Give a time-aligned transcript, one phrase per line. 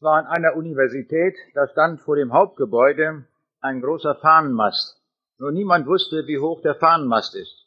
[0.00, 3.26] Es war an einer Universität, da stand vor dem Hauptgebäude
[3.60, 4.98] ein großer Fahnenmast.
[5.36, 7.66] Nur niemand wusste, wie hoch der Fahnenmast ist.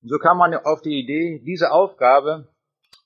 [0.00, 2.48] Und so kam man auf die Idee, diese Aufgabe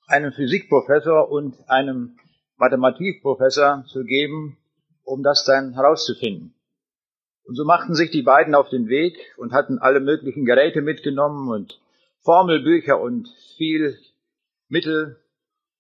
[0.07, 2.17] einem Physikprofessor und einem
[2.57, 4.57] Mathematikprofessor zu geben,
[5.03, 6.55] um das dann herauszufinden.
[7.43, 11.49] Und so machten sich die beiden auf den Weg und hatten alle möglichen Geräte mitgenommen
[11.51, 11.81] und
[12.21, 13.99] Formelbücher und viel
[14.69, 15.19] Mittel.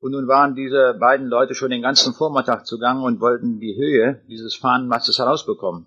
[0.03, 4.21] Und nun waren diese beiden Leute schon den ganzen Vormittag zugange und wollten die Höhe
[4.27, 5.87] dieses Fahnenmastes herausbekommen.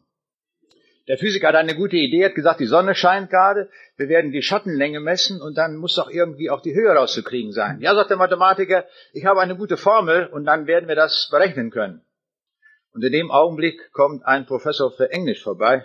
[1.09, 4.41] Der Physiker hat eine gute Idee, hat gesagt, die Sonne scheint gerade, wir werden die
[4.41, 7.81] Schattenlänge messen und dann muss doch irgendwie auch die Höhe rauszukriegen sein.
[7.81, 11.69] Ja, sagt der Mathematiker, ich habe eine gute Formel und dann werden wir das berechnen
[11.69, 12.01] können.
[12.93, 15.83] Und in dem Augenblick kommt ein Professor für Englisch vorbei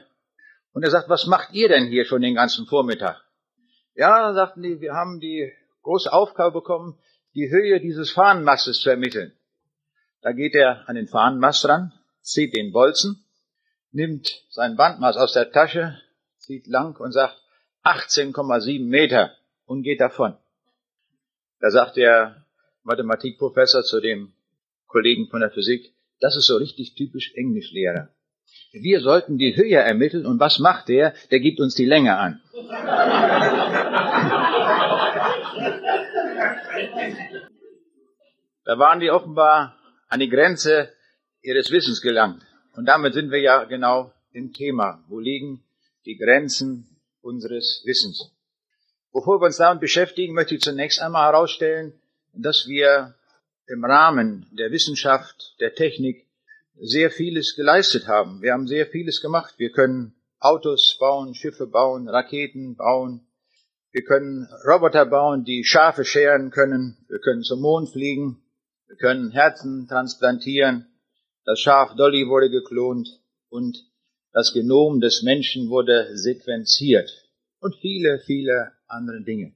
[0.73, 3.21] und er sagt, was macht ihr denn hier schon den ganzen Vormittag?
[3.97, 6.97] Ja, sagten die, wir haben die große Aufgabe bekommen,
[7.35, 9.33] die Höhe dieses Fahnenmastes zu ermitteln.
[10.23, 13.25] Da geht er an den Fahnenmast ran, zieht den Bolzen,
[13.93, 15.99] nimmt sein Bandmaß aus der Tasche,
[16.39, 17.37] zieht lang und sagt
[17.85, 19.33] 18,7 Meter
[19.65, 20.37] und geht davon.
[21.61, 22.45] Da sagt der
[22.83, 24.33] Mathematikprofessor zu dem
[24.87, 28.09] Kollegen von der Physik, das ist so richtig typisch Englischlehrer.
[28.73, 31.15] Wir sollten die Höhe ermitteln und was macht der?
[31.31, 32.41] Der gibt uns die Länge an.
[38.65, 39.77] Da waren die offenbar
[40.09, 40.93] an die Grenze
[41.43, 42.43] ihres Wissens gelangt.
[42.77, 45.03] Und damit sind wir ja genau im Thema.
[45.09, 45.63] Wo liegen
[46.05, 46.89] die Grenzen
[47.21, 48.31] unseres Wissens?
[49.13, 51.95] Bevor wir uns damit beschäftigen, möchte ich zunächst einmal herausstellen,
[52.33, 53.15] dass wir
[53.67, 56.27] im Rahmen der Wissenschaft, der Technik
[56.77, 58.41] sehr vieles geleistet haben.
[58.43, 59.55] Wir haben sehr vieles gemacht.
[59.59, 63.27] Wir können Autos bauen, Schiffe bauen, Raketen bauen.
[63.93, 66.97] Wir können Roboter bauen, die Schafe scheren können.
[67.09, 68.41] Wir können zum Mond fliegen.
[68.91, 70.85] Wir können Herzen transplantieren.
[71.45, 73.79] Das Schaf Dolly wurde geklont und
[74.33, 77.09] das Genom des Menschen wurde sequenziert.
[77.61, 79.53] Und viele, viele andere Dinge.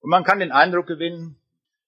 [0.00, 1.36] Und man kann den Eindruck gewinnen,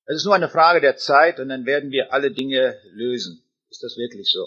[0.05, 3.43] es ist nur eine Frage der Zeit und dann werden wir alle Dinge lösen.
[3.71, 4.47] Ist das wirklich so?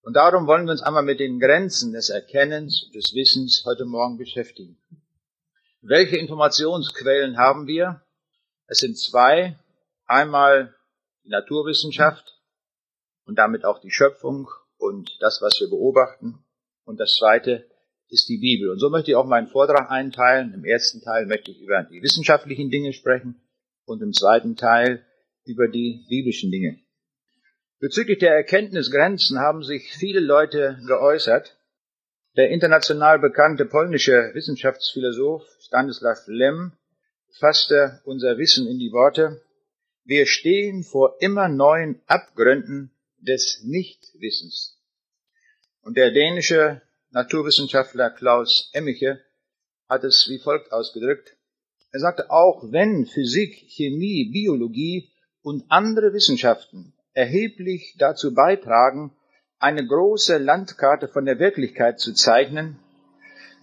[0.00, 3.84] Und darum wollen wir uns einmal mit den Grenzen des Erkennens und des Wissens heute
[3.84, 4.78] Morgen beschäftigen.
[5.82, 8.00] Welche Informationsquellen haben wir?
[8.68, 9.58] Es sind zwei.
[10.06, 10.74] Einmal
[11.28, 12.40] die Naturwissenschaft
[13.26, 16.44] und damit auch die Schöpfung und das, was wir beobachten.
[16.84, 17.68] Und das zweite
[18.08, 18.70] ist die Bibel.
[18.70, 20.54] Und so möchte ich auch meinen Vortrag einteilen.
[20.54, 23.42] Im ersten Teil möchte ich über die wissenschaftlichen Dinge sprechen
[23.84, 25.04] und im zweiten Teil
[25.44, 26.80] über die biblischen Dinge.
[27.78, 31.58] Bezüglich der Erkenntnisgrenzen haben sich viele Leute geäußert.
[32.36, 36.72] Der international bekannte polnische Wissenschaftsphilosoph Stanislav Lem
[37.38, 39.42] fasste unser Wissen in die Worte,
[40.08, 44.78] wir stehen vor immer neuen Abgründen des Nichtwissens.
[45.82, 46.80] Und der dänische
[47.10, 49.20] Naturwissenschaftler Klaus Emmiche
[49.86, 51.36] hat es wie folgt ausgedrückt.
[51.92, 59.14] Er sagte, auch wenn Physik, Chemie, Biologie und andere Wissenschaften erheblich dazu beitragen,
[59.58, 62.78] eine große Landkarte von der Wirklichkeit zu zeichnen,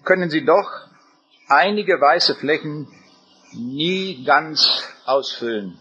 [0.03, 0.69] können sie doch
[1.47, 2.87] einige weiße Flächen
[3.51, 4.69] nie ganz
[5.05, 5.79] ausfüllen.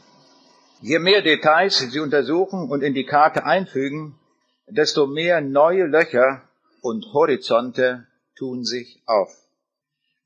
[0.86, 4.20] Je mehr Details sie untersuchen und in die Karte einfügen,
[4.66, 6.46] desto mehr neue Löcher
[6.82, 8.06] und Horizonte
[8.36, 9.34] tun sich auf.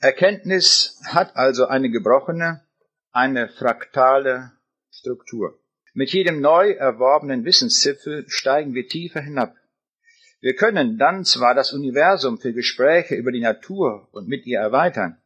[0.01, 2.67] Erkenntnis hat also eine gebrochene,
[3.13, 4.51] eine fraktale
[4.91, 5.61] Struktur.
[5.95, 9.55] Mit jedem neu erworbenen Wissenszipfel steigen wir tiefer hinab.
[10.41, 15.23] Wir können dann zwar das Universum für Gespräche über die Natur und mit ihr erweitern,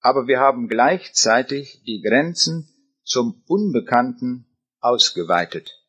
[0.00, 2.68] aber wir haben gleichzeitig die Grenzen
[3.02, 4.46] zum Unbekannten
[4.80, 5.80] ausgeweitet.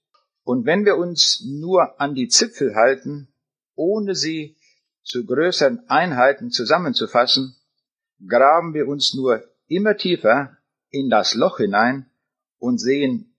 [0.43, 3.33] Und wenn wir uns nur an die Zipfel halten,
[3.75, 4.57] ohne sie
[5.03, 7.55] zu größeren Einheiten zusammenzufassen,
[8.27, 10.57] graben wir uns nur immer tiefer
[10.89, 12.09] in das Loch hinein
[12.57, 13.35] und sehen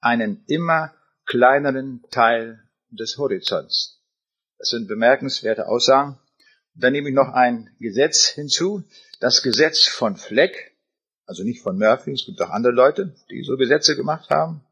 [0.00, 0.94] einen immer
[1.24, 4.02] kleineren Teil des Horizonts.
[4.58, 6.18] Das sind bemerkenswerte Aussagen.
[6.74, 8.84] dann nehme ich noch ein Gesetz hinzu,
[9.20, 10.76] das Gesetz von Fleck,
[11.24, 14.65] also nicht von Murphy, es gibt auch andere Leute, die so Gesetze gemacht haben.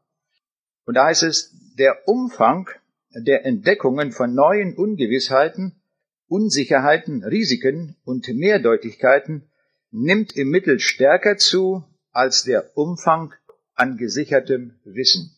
[0.85, 2.69] Und da heißt es, der Umfang
[3.13, 5.81] der Entdeckungen von neuen Ungewissheiten,
[6.27, 9.49] Unsicherheiten, Risiken und Mehrdeutigkeiten
[9.91, 13.33] nimmt im Mittel stärker zu als der Umfang
[13.75, 15.37] an gesichertem Wissen.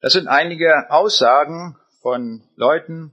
[0.00, 3.12] Das sind einige Aussagen von Leuten,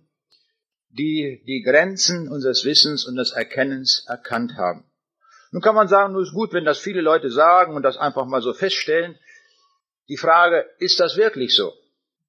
[0.89, 4.83] die die Grenzen unseres Wissens und des Erkennens erkannt haben.
[5.51, 8.25] Nun kann man sagen, nur ist gut, wenn das viele Leute sagen und das einfach
[8.25, 9.15] mal so feststellen.
[10.09, 11.73] Die Frage, ist das wirklich so?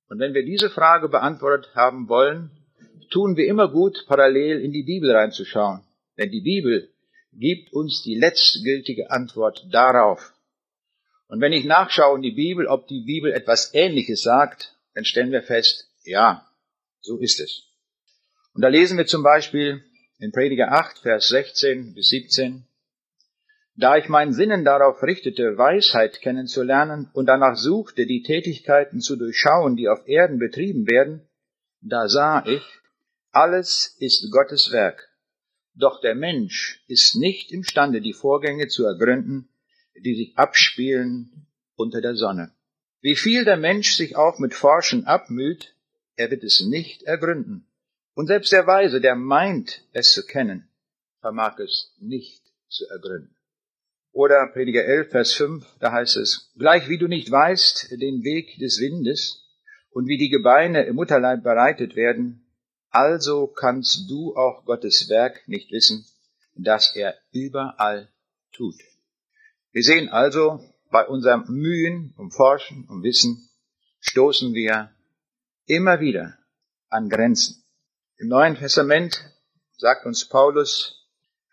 [0.09, 2.51] Und wenn wir diese Frage beantwortet haben wollen,
[3.11, 5.83] tun wir immer gut, parallel in die Bibel reinzuschauen.
[6.19, 6.91] Denn die Bibel
[7.33, 10.33] gibt uns die letztgültige Antwort darauf.
[11.29, 15.33] Und wenn ich nachschaue in die Bibel, ob die Bibel etwas Ähnliches sagt, dann stellen
[15.33, 16.47] wir fest, ja,
[17.01, 17.63] so ist es.
[18.53, 19.83] Und da lesen wir zum Beispiel
[20.19, 22.67] in Prediger 8, Vers 16 bis 17,
[23.77, 29.77] da ich meinen Sinnen darauf richtete, Weisheit kennenzulernen und danach suchte, die Tätigkeiten zu durchschauen,
[29.77, 31.29] die auf Erden betrieben werden,
[31.81, 32.63] da sah ich,
[33.31, 35.09] alles ist Gottes Werk.
[35.75, 39.49] Doch der Mensch ist nicht imstande, die Vorgänge zu ergründen,
[39.97, 41.47] die sich abspielen
[41.77, 42.53] unter der Sonne.
[43.01, 45.75] Wie viel der Mensch sich auch mit Forschen abmüht,
[46.17, 47.67] er wird es nicht ergründen.
[48.15, 50.69] Und selbst der Weise, der meint, es zu kennen,
[51.21, 53.35] vermag es nicht zu ergründen.
[54.13, 58.59] Oder Prediger 11, Vers 5, da heißt es, gleich wie du nicht weißt den Weg
[58.59, 59.47] des Windes
[59.91, 62.47] und wie die Gebeine im Mutterleib bereitet werden,
[62.91, 66.05] also kannst du auch Gottes Werk nicht wissen,
[66.57, 68.09] das er überall
[68.53, 68.75] tut.
[69.71, 70.61] Wir sehen also,
[70.91, 73.49] bei unserem Mühen um Forschen, um Wissen,
[74.01, 74.91] stoßen wir
[75.67, 76.37] immer wieder
[76.89, 77.63] an Grenzen.
[78.17, 79.33] Im Neuen Testament
[79.77, 81.00] sagt uns Paulus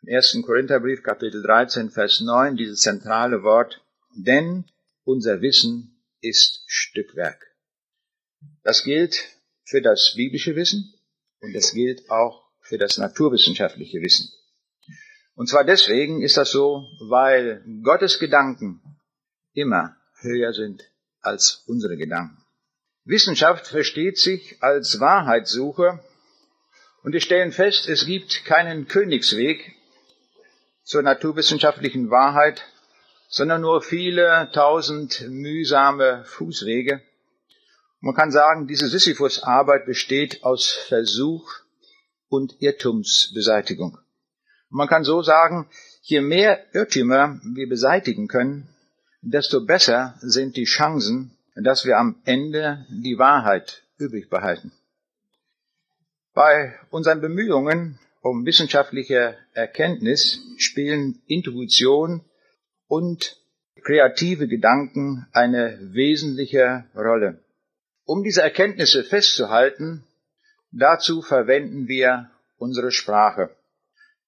[0.03, 0.37] im 1.
[0.45, 3.81] Korintherbrief Kapitel 13 Vers 9 dieses zentrale Wort,
[4.15, 4.65] denn
[5.03, 7.43] unser Wissen ist Stückwerk.
[8.63, 9.17] Das gilt
[9.63, 10.93] für das biblische Wissen
[11.39, 14.29] und das gilt auch für das naturwissenschaftliche Wissen.
[15.35, 18.81] Und zwar deswegen ist das so, weil Gottes Gedanken
[19.53, 20.83] immer höher sind
[21.21, 22.43] als unsere Gedanken.
[23.05, 26.03] Wissenschaft versteht sich als Wahrheitssuche
[27.03, 29.76] und wir stellen fest, es gibt keinen Königsweg
[30.87, 32.63] zur naturwissenschaftlichen Wahrheit,
[33.27, 37.01] sondern nur viele tausend mühsame Fußwege.
[37.99, 41.51] Man kann sagen, diese Sisyphus-Arbeit besteht aus Versuch
[42.29, 43.97] und Irrtumsbeseitigung.
[44.69, 45.69] Man kann so sagen,
[46.03, 48.69] je mehr Irrtümer wir beseitigen können,
[49.21, 54.71] desto besser sind die Chancen, dass wir am Ende die Wahrheit übrig behalten.
[56.33, 62.23] Bei unseren Bemühungen um wissenschaftliche Erkenntnis spielen Intuition
[62.87, 63.37] und
[63.83, 67.43] kreative Gedanken eine wesentliche Rolle.
[68.05, 70.03] Um diese Erkenntnisse festzuhalten,
[70.71, 73.55] dazu verwenden wir unsere Sprache.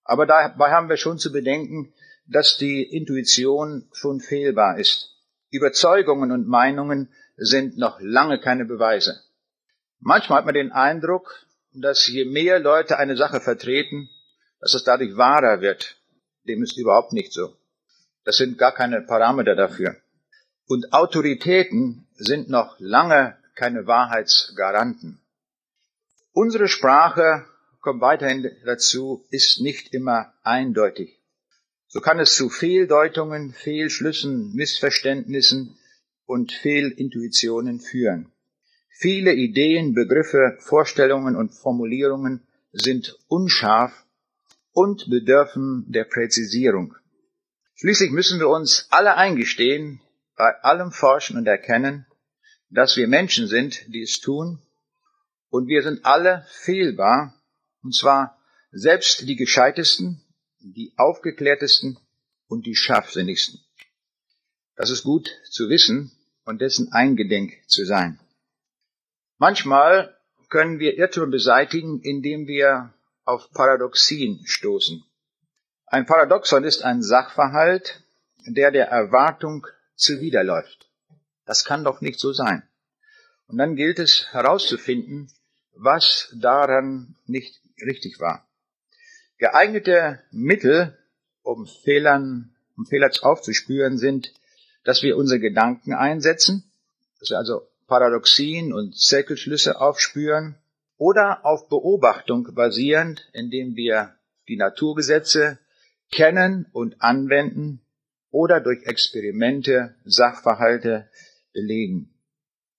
[0.03, 1.93] Aber dabei haben wir schon zu bedenken,
[2.27, 5.15] dass die Intuition schon fehlbar ist.
[5.49, 9.21] Überzeugungen und Meinungen sind noch lange keine Beweise.
[9.99, 11.45] Manchmal hat man den Eindruck,
[11.81, 14.09] dass je mehr Leute eine Sache vertreten,
[14.59, 15.97] dass es dadurch wahrer wird.
[16.47, 17.55] Dem ist überhaupt nicht so.
[18.23, 19.95] Das sind gar keine Parameter dafür.
[20.67, 25.19] Und Autoritäten sind noch lange keine Wahrheitsgaranten.
[26.31, 27.45] Unsere Sprache
[27.81, 31.19] kommt weiterhin dazu, ist nicht immer eindeutig.
[31.87, 35.77] So kann es zu Fehldeutungen, Fehlschlüssen, Missverständnissen
[36.25, 38.31] und Fehlintuitionen führen.
[39.01, 43.93] Viele Ideen, Begriffe, Vorstellungen und Formulierungen sind unscharf
[44.73, 46.93] und bedürfen der Präzisierung.
[47.75, 50.01] Schließlich müssen wir uns alle eingestehen,
[50.35, 52.07] bei allem Forschen und Erkennen,
[52.69, 54.61] dass wir Menschen sind, die es tun,
[55.49, 57.41] und wir sind alle fehlbar
[57.81, 58.37] und zwar
[58.73, 60.25] selbst die gescheitesten,
[60.59, 61.97] die aufgeklärtesten
[62.49, 63.61] und die scharfsinnigsten.
[64.75, 66.11] Das ist gut zu wissen
[66.43, 68.19] und dessen eingedenk zu sein.
[69.39, 70.17] Manchmal
[70.49, 72.93] können wir Irrtum beseitigen, indem wir
[73.23, 75.01] auf Paradoxien stoßen.
[75.87, 78.03] Ein Paradoxon ist ein Sachverhalt,
[78.45, 79.65] der der Erwartung
[79.95, 80.89] zuwiderläuft.
[81.45, 82.63] Das kann doch nicht so sein.
[83.47, 85.31] Und dann gilt es herauszufinden,
[85.73, 88.45] was daran nicht richtig war.
[89.37, 90.97] Geeignete Mittel,
[91.43, 94.33] um Fehlern, um Fehler aufzuspüren, sind,
[94.83, 96.69] dass wir unsere Gedanken einsetzen,
[97.19, 100.55] dass wir also Paradoxien und Zirkelschlüsse aufspüren
[100.97, 104.15] oder auf Beobachtung basierend, indem wir
[104.47, 105.59] die Naturgesetze
[106.11, 107.81] kennen und anwenden
[108.31, 111.09] oder durch Experimente Sachverhalte
[111.51, 112.13] belegen.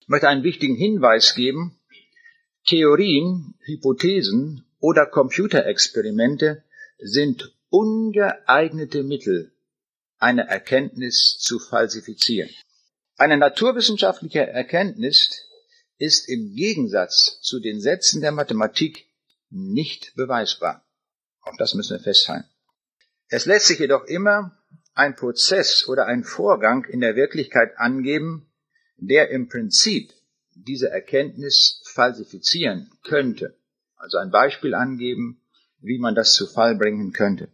[0.01, 1.79] Ich möchte einen wichtigen Hinweis geben.
[2.67, 6.63] Theorien, Hypothesen oder Computerexperimente
[6.99, 9.53] sind ungeeignete Mittel,
[10.19, 12.51] eine Erkenntnis zu falsifizieren.
[13.21, 15.45] Eine naturwissenschaftliche Erkenntnis
[15.99, 19.11] ist im Gegensatz zu den Sätzen der Mathematik
[19.51, 20.87] nicht beweisbar.
[21.43, 22.49] Auch das müssen wir festhalten.
[23.29, 24.59] Es lässt sich jedoch immer
[24.95, 28.51] ein Prozess oder ein Vorgang in der Wirklichkeit angeben,
[28.97, 30.15] der im Prinzip
[30.55, 33.55] diese Erkenntnis falsifizieren könnte.
[33.97, 35.43] Also ein Beispiel angeben,
[35.81, 37.51] wie man das zu Fall bringen könnte.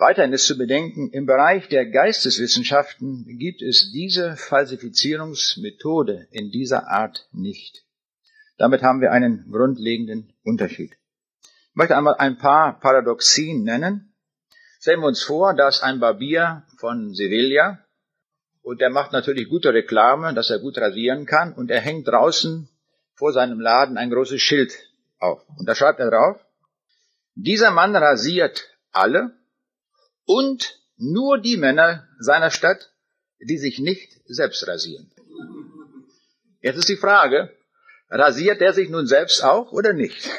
[0.00, 7.28] Weiterhin ist zu bedenken, im Bereich der Geisteswissenschaften gibt es diese Falsifizierungsmethode in dieser Art
[7.32, 7.84] nicht.
[8.58, 10.92] Damit haben wir einen grundlegenden Unterschied.
[11.42, 14.14] Ich möchte einmal ein paar Paradoxien nennen.
[14.80, 17.84] Stellen wir uns vor, dass ein Barbier von Sevilla
[18.62, 22.68] und der macht natürlich gute Reklame, dass er gut rasieren kann und er hängt draußen
[23.14, 24.78] vor seinem Laden ein großes Schild
[25.18, 25.44] auf.
[25.58, 26.38] Und da schreibt er drauf,
[27.34, 29.32] dieser Mann rasiert alle,
[30.28, 32.92] und nur die Männer seiner Stadt,
[33.40, 35.10] die sich nicht selbst rasieren.
[36.60, 37.56] Jetzt ist die Frage,
[38.10, 40.28] rasiert er sich nun selbst auch oder nicht?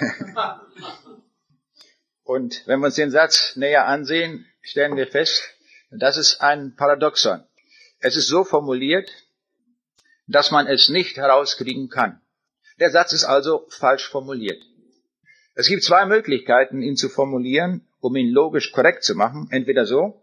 [2.23, 5.41] Und wenn wir uns den Satz näher ansehen, stellen wir fest,
[5.89, 7.43] das ist ein Paradoxon.
[7.99, 9.09] Es ist so formuliert,
[10.27, 12.21] dass man es nicht herauskriegen kann.
[12.79, 14.61] Der Satz ist also falsch formuliert.
[15.55, 20.21] Es gibt zwei Möglichkeiten, ihn zu formulieren um ihn logisch korrekt zu machen, entweder so,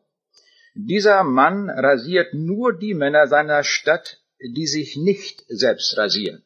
[0.74, 6.44] dieser Mann rasiert nur die Männer seiner Stadt, die sich nicht selbst rasieren.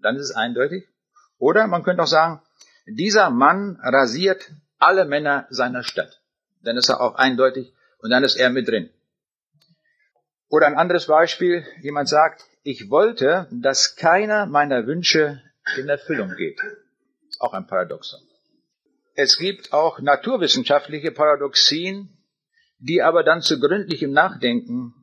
[0.00, 0.88] Dann ist es eindeutig.
[1.38, 2.40] Oder man könnte auch sagen,
[2.86, 6.20] dieser Mann rasiert alle Männer seiner Stadt.
[6.62, 8.90] Dann ist er auch eindeutig und dann ist er mit drin.
[10.48, 15.42] Oder ein anderes Beispiel, jemand sagt, ich wollte, dass keiner meiner Wünsche
[15.76, 16.60] in Erfüllung geht.
[17.28, 18.20] Ist auch ein Paradoxon.
[19.14, 22.16] Es gibt auch naturwissenschaftliche Paradoxien,
[22.78, 24.94] die aber dann zu gründlichem Nachdenken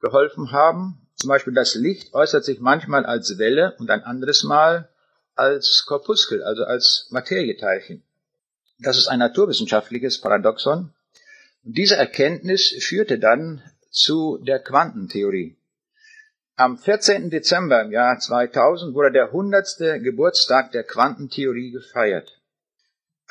[0.00, 1.08] geholfen haben.
[1.16, 4.88] Zum Beispiel das Licht äußert sich manchmal als Welle und ein anderes Mal
[5.34, 8.02] als Korpuskel, also als Materieteilchen.
[8.78, 10.92] Das ist ein naturwissenschaftliches Paradoxon.
[11.64, 15.56] Und diese Erkenntnis führte dann zu der Quantentheorie.
[16.56, 17.30] Am 14.
[17.30, 20.02] Dezember im Jahr 2000 wurde der 100.
[20.02, 22.41] Geburtstag der Quantentheorie gefeiert.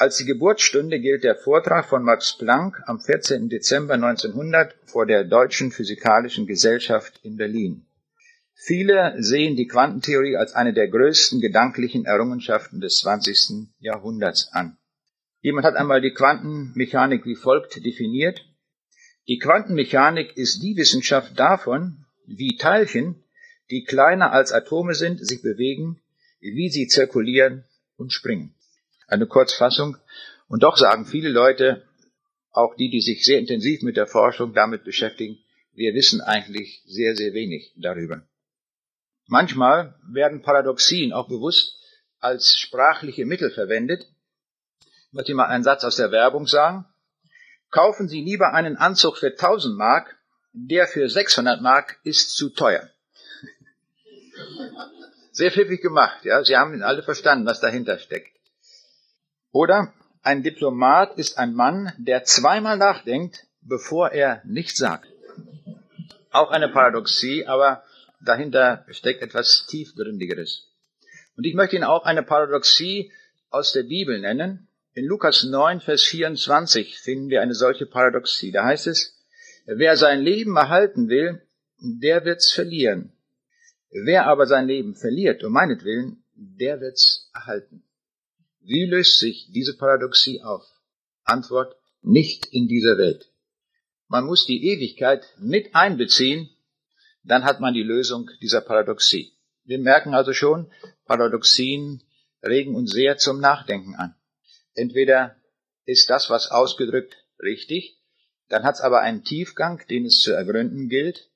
[0.01, 3.49] Als die Geburtsstunde gilt der Vortrag von Max Planck am 14.
[3.49, 7.85] Dezember 1900 vor der Deutschen Physikalischen Gesellschaft in Berlin.
[8.55, 13.67] Viele sehen die Quantentheorie als eine der größten gedanklichen Errungenschaften des 20.
[13.77, 14.75] Jahrhunderts an.
[15.41, 18.43] Jemand hat einmal die Quantenmechanik wie folgt definiert.
[19.27, 23.23] Die Quantenmechanik ist die Wissenschaft davon, wie Teilchen,
[23.69, 26.01] die kleiner als Atome sind, sich bewegen,
[26.39, 27.65] wie sie zirkulieren
[27.97, 28.55] und springen
[29.11, 29.97] eine Kurzfassung.
[30.47, 31.87] Und doch sagen viele Leute,
[32.51, 35.37] auch die, die sich sehr intensiv mit der Forschung damit beschäftigen,
[35.73, 38.23] wir wissen eigentlich sehr, sehr wenig darüber.
[39.27, 41.77] Manchmal werden Paradoxien auch bewusst
[42.19, 44.05] als sprachliche Mittel verwendet.
[45.07, 46.85] Ich möchte mal einen Satz aus der Werbung sagen.
[47.69, 50.17] Kaufen Sie lieber einen Anzug für 1000 Mark,
[50.51, 52.89] der für 600 Mark ist zu teuer.
[55.31, 56.43] Sehr pfiffig gemacht, ja.
[56.43, 58.35] Sie haben alle verstanden, was dahinter steckt.
[59.51, 59.93] Oder
[60.23, 65.07] ein Diplomat ist ein Mann, der zweimal nachdenkt, bevor er nichts sagt.
[66.31, 67.83] Auch eine Paradoxie, aber
[68.21, 70.67] dahinter steckt etwas tiefgründigeres.
[71.35, 73.11] Und ich möchte Ihnen auch eine Paradoxie
[73.49, 74.67] aus der Bibel nennen.
[74.93, 78.51] In Lukas 9, Vers 24 finden wir eine solche Paradoxie.
[78.51, 79.17] Da heißt es,
[79.65, 81.41] wer sein Leben erhalten will,
[81.79, 83.11] der wird's verlieren.
[83.89, 87.83] Wer aber sein Leben verliert um meinetwillen, der wird's erhalten.
[88.61, 90.63] Wie löst sich diese Paradoxie auf?
[91.23, 93.31] Antwort, nicht in dieser Welt.
[94.07, 96.49] Man muss die Ewigkeit mit einbeziehen,
[97.23, 99.33] dann hat man die Lösung dieser Paradoxie.
[99.63, 100.71] Wir merken also schon,
[101.05, 102.03] Paradoxien
[102.43, 104.15] regen uns sehr zum Nachdenken an.
[104.73, 105.35] Entweder
[105.85, 107.99] ist das, was ausgedrückt, richtig,
[108.49, 111.29] dann hat es aber einen Tiefgang, den es zu ergründen gilt,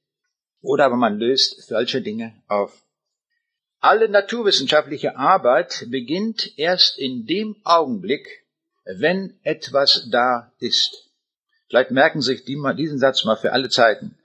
[0.62, 2.85] oder aber man löst falsche Dinge auf.
[3.86, 8.44] Alle naturwissenschaftliche Arbeit beginnt erst in dem Augenblick,
[8.84, 11.12] wenn etwas da ist.
[11.68, 14.18] Vielleicht merken Sie sich diesen Satz mal für alle Zeiten.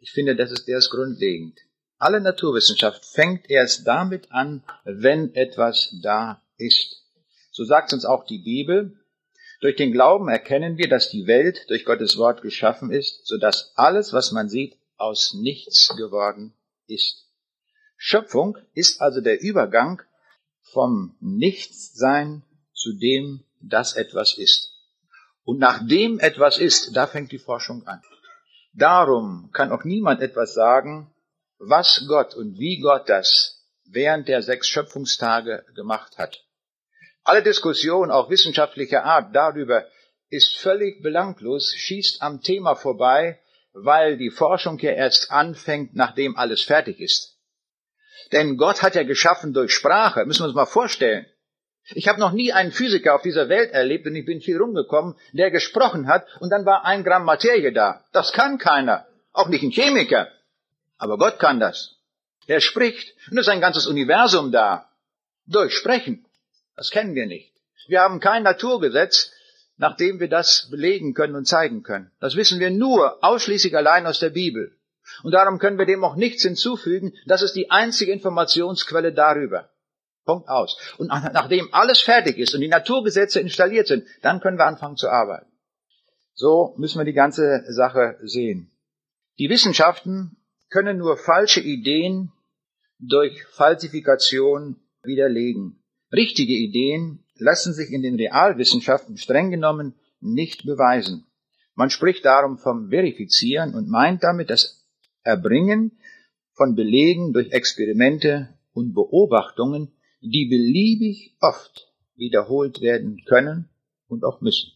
[0.00, 1.58] Ich finde, das ist, der ist grundlegend.
[1.96, 7.02] Alle Naturwissenschaft fängt erst damit an, wenn etwas da ist.
[7.52, 9.00] So sagt uns auch die Bibel.
[9.62, 13.72] Durch den Glauben erkennen wir, dass die Welt durch Gottes Wort geschaffen ist, so dass
[13.76, 16.52] alles, was man sieht, aus nichts geworden
[16.86, 17.25] ist.
[17.96, 20.02] Schöpfung ist also der Übergang
[20.72, 24.72] vom Nichtsein zu dem, dass etwas ist.
[25.44, 28.02] Und nachdem etwas ist, da fängt die Forschung an.
[28.72, 31.14] Darum kann auch niemand etwas sagen,
[31.58, 36.44] was Gott und wie Gott das während der sechs Schöpfungstage gemacht hat.
[37.22, 39.86] Alle Diskussion, auch wissenschaftlicher Art, darüber
[40.28, 43.40] ist völlig belanglos, schießt am Thema vorbei,
[43.72, 47.35] weil die Forschung ja erst anfängt, nachdem alles fertig ist.
[48.32, 51.26] Denn Gott hat ja geschaffen durch Sprache, müssen wir uns mal vorstellen.
[51.90, 55.14] Ich habe noch nie einen Physiker auf dieser Welt erlebt, und ich bin viel rumgekommen,
[55.32, 58.04] der gesprochen hat und dann war ein Gramm Materie da.
[58.12, 60.28] Das kann keiner, auch nicht ein Chemiker.
[60.98, 61.96] Aber Gott kann das.
[62.46, 64.88] Er spricht und es ist ein ganzes Universum da.
[65.46, 66.26] Durch Sprechen.
[66.74, 67.52] Das kennen wir nicht.
[67.86, 69.32] Wir haben kein Naturgesetz,
[69.76, 72.10] nachdem wir das belegen können und zeigen können.
[72.18, 74.76] Das wissen wir nur ausschließlich allein aus der Bibel.
[75.22, 77.14] Und darum können wir dem auch nichts hinzufügen.
[77.26, 79.70] Das ist die einzige Informationsquelle darüber.
[80.24, 80.76] Punkt aus.
[80.98, 85.08] Und nachdem alles fertig ist und die Naturgesetze installiert sind, dann können wir anfangen zu
[85.08, 85.50] arbeiten.
[86.34, 88.70] So müssen wir die ganze Sache sehen.
[89.38, 90.36] Die Wissenschaften
[90.68, 92.32] können nur falsche Ideen
[92.98, 95.82] durch Falsifikation widerlegen.
[96.12, 101.26] Richtige Ideen lassen sich in den Realwissenschaften streng genommen nicht beweisen.
[101.74, 104.85] Man spricht darum vom Verifizieren und meint damit das
[105.26, 105.98] Erbringen
[106.54, 113.68] von Belegen durch Experimente und Beobachtungen, die beliebig oft wiederholt werden können
[114.08, 114.72] und auch müssen.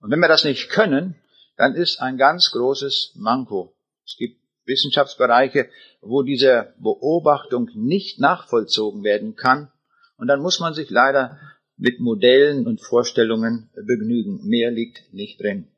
[0.00, 1.14] Und wenn wir das nicht können,
[1.56, 3.74] dann ist ein ganz großes Manko.
[4.04, 5.68] Es gibt Wissenschaftsbereiche,
[6.00, 9.70] wo diese Beobachtung nicht nachvollzogen werden kann.
[10.16, 11.38] Und dann muss man sich leider
[11.76, 14.46] mit Modellen und Vorstellungen begnügen.
[14.46, 15.68] Mehr liegt nicht drin.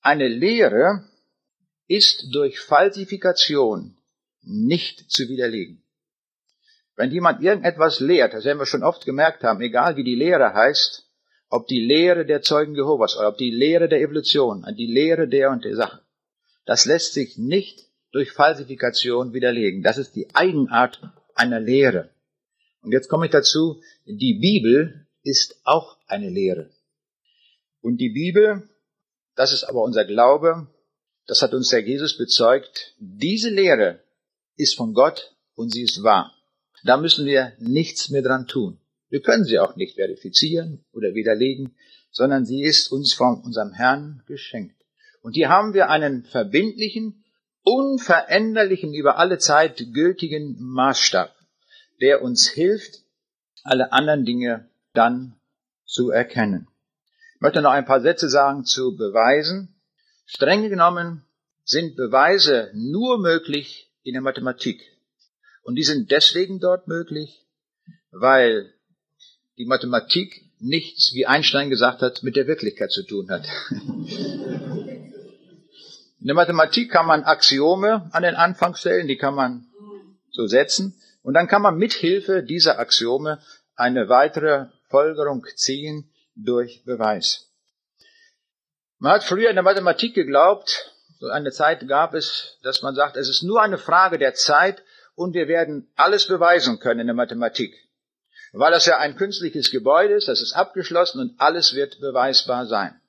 [0.00, 1.04] Eine Lehre
[1.90, 3.96] ist durch Falsifikation
[4.42, 5.82] nicht zu widerlegen.
[6.94, 10.54] Wenn jemand irgendetwas lehrt, das werden wir schon oft gemerkt haben, egal wie die Lehre
[10.54, 11.10] heißt,
[11.48, 15.50] ob die Lehre der Zeugen Jehovas oder ob die Lehre der Evolution, die Lehre der
[15.50, 16.00] und der Sache,
[16.64, 19.82] das lässt sich nicht durch Falsifikation widerlegen.
[19.82, 21.00] Das ist die Eigenart
[21.34, 22.10] einer Lehre.
[22.82, 26.70] Und jetzt komme ich dazu, die Bibel ist auch eine Lehre.
[27.80, 28.68] Und die Bibel,
[29.34, 30.68] das ist aber unser Glaube,
[31.30, 34.02] das hat uns der Jesus bezeugt, diese Lehre
[34.56, 36.34] ist von Gott und sie ist wahr.
[36.84, 38.78] Da müssen wir nichts mehr dran tun.
[39.08, 41.74] Wir können sie auch nicht verifizieren oder widerlegen,
[42.10, 44.76] sondern sie ist uns von unserem Herrn geschenkt.
[45.22, 47.24] Und hier haben wir einen verbindlichen,
[47.62, 51.34] unveränderlichen, über alle Zeit gültigen Maßstab
[52.00, 53.04] der uns hilft,
[53.62, 55.36] alle anderen Dinge dann
[55.84, 56.68] zu erkennen.
[57.34, 59.79] Ich möchte noch ein paar Sätze sagen zu Beweisen.
[60.32, 61.24] Streng genommen
[61.64, 64.80] sind Beweise nur möglich in der Mathematik.
[65.64, 67.44] Und die sind deswegen dort möglich,
[68.12, 68.72] weil
[69.58, 73.44] die Mathematik nichts, wie Einstein gesagt hat, mit der Wirklichkeit zu tun hat.
[76.20, 79.66] In der Mathematik kann man Axiome an den Anfang stellen, die kann man
[80.30, 80.94] so setzen.
[81.22, 83.40] Und dann kann man mit Hilfe dieser Axiome
[83.74, 87.49] eine weitere Folgerung ziehen durch Beweis.
[89.00, 93.16] Man hat früher in der Mathematik geglaubt, so eine Zeit gab es, dass man sagt,
[93.16, 94.82] es ist nur eine Frage der Zeit
[95.14, 97.74] und wir werden alles beweisen können in der Mathematik.
[98.52, 103.00] Weil das ja ein künstliches Gebäude ist, das ist abgeschlossen und alles wird beweisbar sein.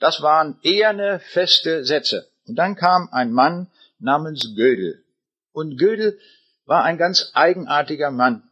[0.00, 2.28] Das waren eherne, feste Sätze.
[2.48, 5.04] Und dann kam ein Mann namens Gödel.
[5.52, 6.18] Und Gödel
[6.66, 8.50] war ein ganz eigenartiger Mann.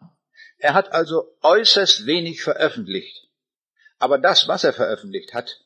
[0.58, 3.26] Er hat also äußerst wenig veröffentlicht.
[3.98, 5.61] Aber das, was er veröffentlicht hat,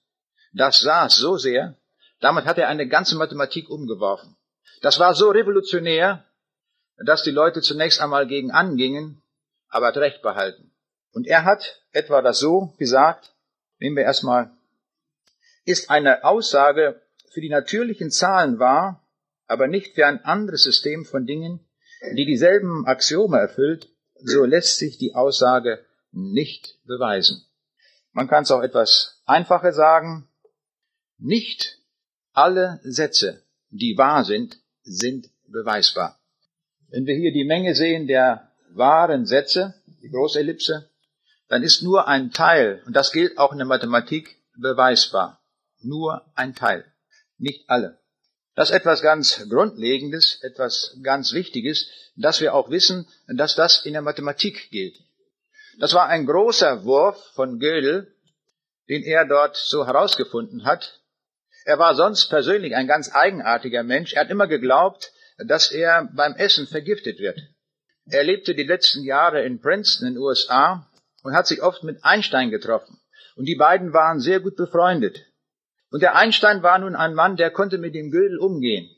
[0.59, 1.77] das saß so sehr,
[2.21, 4.37] damit hat er eine ganze Mathematik umgeworfen.
[4.83, 6.25] Das war so revolutionär,
[6.99, 9.23] dass die Leute zunächst einmal gegen angingen,
[9.69, 10.73] aber hat Recht behalten.
[11.13, 13.35] Und er hat etwa das so gesagt,
[13.79, 14.51] nehmen wir erstmal,
[15.65, 17.01] ist eine Aussage
[17.33, 19.07] für die natürlichen Zahlen wahr,
[19.47, 21.61] aber nicht für ein anderes System von Dingen,
[22.13, 27.45] die dieselben Axiome erfüllt, so lässt sich die Aussage nicht beweisen.
[28.13, 30.29] Man kann es auch etwas einfacher sagen.
[31.19, 31.79] Nicht
[32.33, 36.19] alle Sätze, die wahr sind, sind beweisbar.
[36.89, 40.89] Wenn wir hier die Menge sehen der wahren Sätze, die Großellipse,
[41.49, 45.41] dann ist nur ein Teil, und das gilt auch in der Mathematik, beweisbar.
[45.81, 46.85] Nur ein Teil,
[47.39, 47.99] nicht alle.
[48.55, 53.93] Das ist etwas ganz Grundlegendes, etwas ganz Wichtiges, dass wir auch wissen, dass das in
[53.93, 54.97] der Mathematik gilt.
[55.79, 58.15] Das war ein großer Wurf von Gödel,
[58.89, 61.01] den er dort so herausgefunden hat.
[61.67, 64.13] Er war sonst persönlich ein ganz eigenartiger Mensch.
[64.13, 67.41] Er hat immer geglaubt, dass er beim Essen vergiftet wird.
[68.09, 70.89] Er lebte die letzten Jahre in Princeton in den USA
[71.25, 73.01] und hat sich oft mit Einstein getroffen.
[73.35, 75.27] Und die beiden waren sehr gut befreundet.
[75.91, 78.89] Und der Einstein war nun ein Mann, der konnte mit dem Gödel umgehen.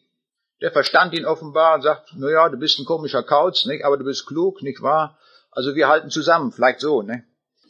[0.61, 3.83] Der verstand ihn offenbar und sagt, na ja, du bist ein komischer Kauz, nicht?
[3.83, 5.19] aber du bist klug, nicht wahr?
[5.53, 7.01] Also wir halten zusammen, vielleicht so.
[7.01, 7.25] Ne?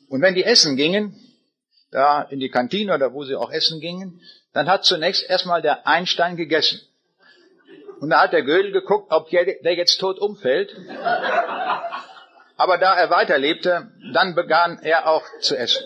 [0.09, 1.15] Und wenn die essen gingen,
[1.93, 4.21] da in die Kantine oder wo sie auch essen gingen,
[4.53, 6.81] dann hat zunächst erstmal der Einstein gegessen.
[8.01, 10.75] Und da hat der Gödel geguckt, ob der jetzt tot umfällt.
[12.57, 15.83] Aber da er weiterlebte, dann begann er auch zu essen.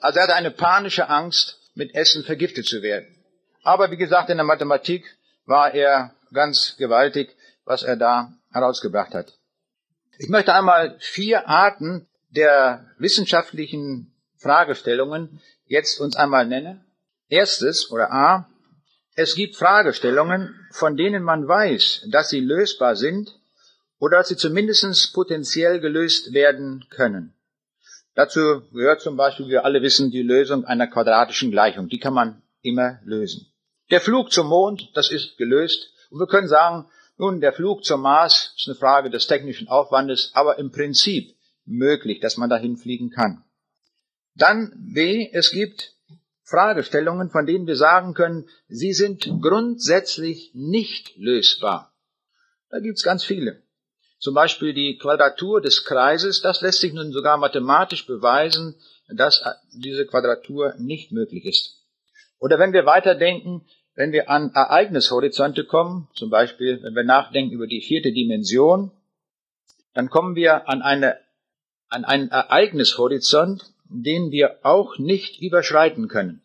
[0.00, 3.06] Also er hatte eine panische Angst, mit Essen vergiftet zu werden.
[3.62, 5.04] Aber wie gesagt, in der Mathematik
[5.46, 9.32] war er ganz gewaltig, was er da herausgebracht hat.
[10.18, 16.84] Ich möchte einmal vier Arten der wissenschaftlichen Fragestellungen jetzt uns einmal nennen.
[17.28, 18.48] Erstes oder A.
[19.14, 23.38] Es gibt Fragestellungen, von denen man weiß, dass sie lösbar sind
[23.98, 27.34] oder dass sie zumindest potenziell gelöst werden können.
[28.14, 31.88] Dazu gehört zum Beispiel, wir alle wissen, die Lösung einer quadratischen Gleichung.
[31.88, 33.46] Die kann man immer lösen.
[33.90, 35.92] Der Flug zum Mond, das ist gelöst.
[36.10, 36.86] Und wir können sagen,
[37.16, 42.20] nun, der Flug zum Mars ist eine Frage des technischen Aufwandes, aber im Prinzip möglich,
[42.20, 43.44] dass man dahin fliegen kann.
[44.34, 45.97] Dann B, es gibt
[46.48, 51.92] Fragestellungen, von denen wir sagen können, sie sind grundsätzlich nicht lösbar.
[52.70, 53.62] Da gibt's ganz viele.
[54.18, 58.74] Zum Beispiel die Quadratur des Kreises, das lässt sich nun sogar mathematisch beweisen,
[59.08, 61.78] dass diese Quadratur nicht möglich ist.
[62.38, 67.66] Oder wenn wir weiterdenken, wenn wir an Ereignishorizonte kommen, zum Beispiel wenn wir nachdenken über
[67.66, 68.90] die vierte Dimension,
[69.94, 71.18] dann kommen wir an, eine,
[71.88, 76.42] an einen Ereignishorizont, den wir auch nicht überschreiten können.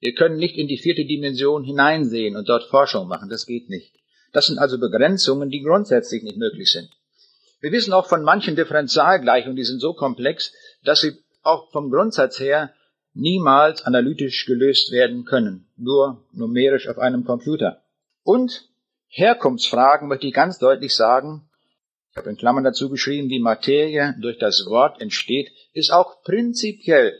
[0.00, 3.94] Wir können nicht in die vierte Dimension hineinsehen und dort Forschung machen, das geht nicht.
[4.32, 6.88] Das sind also Begrenzungen, die grundsätzlich nicht möglich sind.
[7.60, 12.40] Wir wissen auch von manchen Differentialgleichungen, die sind so komplex, dass sie auch vom Grundsatz
[12.40, 12.72] her
[13.14, 17.82] niemals analytisch gelöst werden können, nur numerisch auf einem Computer.
[18.24, 18.68] Und
[19.08, 21.48] Herkunftsfragen möchte ich ganz deutlich sagen,
[22.12, 27.18] ich habe in Klammern dazu geschrieben, die Materie durch das Wort entsteht, ist auch prinzipiell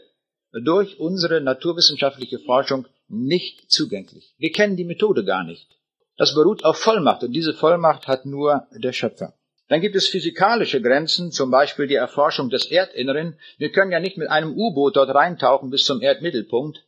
[0.51, 4.35] durch unsere naturwissenschaftliche Forschung nicht zugänglich.
[4.37, 5.67] Wir kennen die Methode gar nicht.
[6.15, 9.33] Das beruht auf Vollmacht und diese Vollmacht hat nur der Schöpfer.
[9.67, 13.39] Dann gibt es physikalische Grenzen, zum Beispiel die Erforschung des Erdinneren.
[13.57, 16.83] Wir können ja nicht mit einem U-Boot dort reintauchen bis zum Erdmittelpunkt.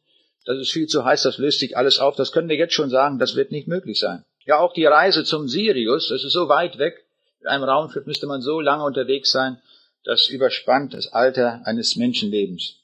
[0.45, 2.15] Das ist viel zu heiß, das löst sich alles auf.
[2.15, 4.25] Das können wir jetzt schon sagen, das wird nicht möglich sein.
[4.45, 7.04] Ja, auch die Reise zum Sirius, das ist so weit weg.
[7.45, 9.61] Einem Raumschiff müsste man so lange unterwegs sein,
[10.03, 12.75] das überspannt das Alter eines Menschenlebens.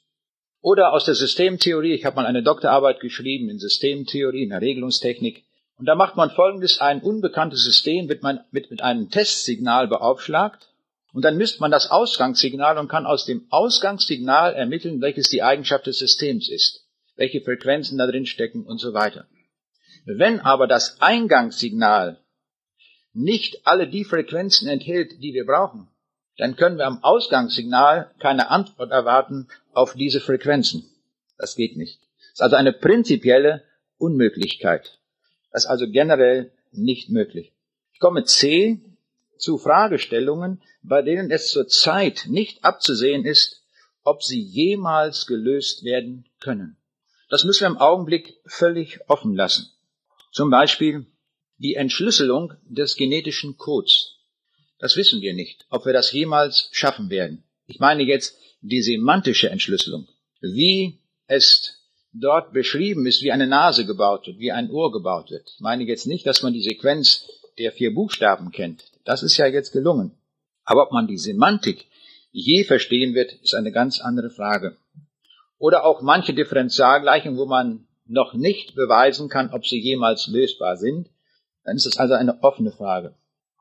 [0.60, 5.44] Oder aus der Systemtheorie, ich habe mal eine Doktorarbeit geschrieben in Systemtheorie, in der Regelungstechnik.
[5.76, 10.68] Und da macht man folgendes, ein unbekanntes System wird man mit, mit einem Testsignal beaufschlagt
[11.12, 15.86] und dann misst man das Ausgangssignal und kann aus dem Ausgangssignal ermitteln, welches die Eigenschaft
[15.86, 19.26] des Systems ist, welche Frequenzen da drin stecken und so weiter.
[20.04, 22.21] Wenn aber das Eingangssignal
[23.14, 25.88] nicht alle die Frequenzen enthält, die wir brauchen,
[26.38, 30.84] dann können wir am Ausgangssignal keine Antwort erwarten auf diese Frequenzen.
[31.38, 32.00] Das geht nicht.
[32.18, 33.62] Das ist also eine prinzipielle
[33.98, 34.98] Unmöglichkeit.
[35.52, 37.52] Das ist also generell nicht möglich.
[37.92, 38.80] Ich komme C
[39.36, 43.62] zu Fragestellungen, bei denen es zurzeit nicht abzusehen ist,
[44.04, 46.76] ob sie jemals gelöst werden können.
[47.28, 49.70] Das müssen wir im Augenblick völlig offen lassen.
[50.32, 51.06] Zum Beispiel
[51.62, 54.16] die Entschlüsselung des genetischen Codes.
[54.78, 57.44] Das wissen wir nicht, ob wir das jemals schaffen werden.
[57.66, 60.08] Ich meine jetzt die semantische Entschlüsselung.
[60.40, 60.98] Wie
[61.28, 61.78] es
[62.12, 65.48] dort beschrieben ist, wie eine Nase gebaut wird, wie ein Ohr gebaut wird.
[65.54, 68.84] Ich meine jetzt nicht, dass man die Sequenz der vier Buchstaben kennt.
[69.04, 70.12] Das ist ja jetzt gelungen.
[70.64, 71.86] Aber ob man die Semantik
[72.32, 74.76] je verstehen wird, ist eine ganz andere Frage.
[75.58, 81.08] Oder auch manche Differentialgleichungen, wo man noch nicht beweisen kann, ob sie jemals lösbar sind,
[81.64, 83.14] dann ist es also eine offene Frage.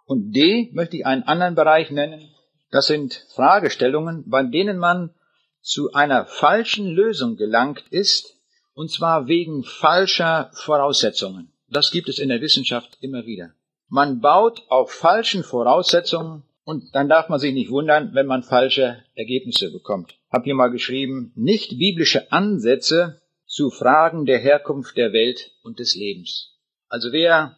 [0.05, 2.29] Und D möchte ich einen anderen Bereich nennen.
[2.71, 5.13] Das sind Fragestellungen, bei denen man
[5.61, 8.35] zu einer falschen Lösung gelangt ist,
[8.73, 11.51] und zwar wegen falscher Voraussetzungen.
[11.69, 13.53] Das gibt es in der Wissenschaft immer wieder.
[13.87, 19.03] Man baut auf falschen Voraussetzungen und dann darf man sich nicht wundern, wenn man falsche
[19.15, 20.15] Ergebnisse bekommt.
[20.31, 25.95] Hab hier mal geschrieben, nicht biblische Ansätze zu Fragen der Herkunft der Welt und des
[25.95, 26.57] Lebens.
[26.87, 27.57] Also wer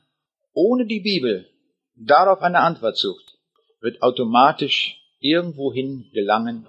[0.54, 1.48] ohne die Bibel
[1.96, 3.38] darauf eine Antwort sucht,
[3.82, 6.66] wird automatisch irgendwohin gelangen,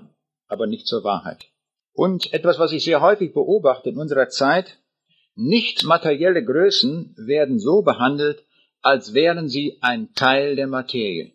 [0.48, 1.46] aber nicht zur Wahrheit.
[1.92, 4.78] Und etwas, was ich sehr häufig beobachte in unserer Zeit,
[5.36, 8.44] nicht materielle Größen werden so behandelt,
[8.82, 11.32] als wären sie ein Teil der Materie.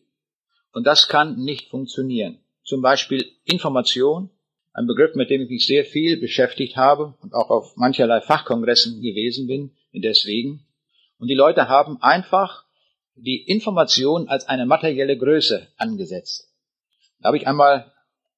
[0.72, 2.40] Und das kann nicht funktionieren.
[2.64, 4.30] Zum Beispiel Information,
[4.74, 9.02] ein Begriff, mit dem ich mich sehr viel beschäftigt habe und auch auf mancherlei Fachkongressen
[9.02, 10.66] gewesen bin, deswegen.
[11.20, 12.66] Und die Leute haben einfach
[13.16, 16.50] die Information als eine materielle Größe angesetzt.
[17.20, 17.92] Da habe ich einmal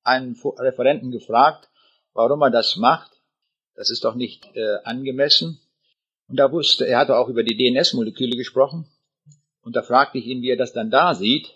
[0.03, 1.69] einen Referenten gefragt,
[2.13, 3.11] warum er das macht.
[3.75, 5.59] Das ist doch nicht äh, angemessen.
[6.27, 8.89] Und da wusste, er hatte auch über die DNS-Moleküle gesprochen.
[9.61, 11.53] Und da fragte ich ihn, wie er das dann da sieht.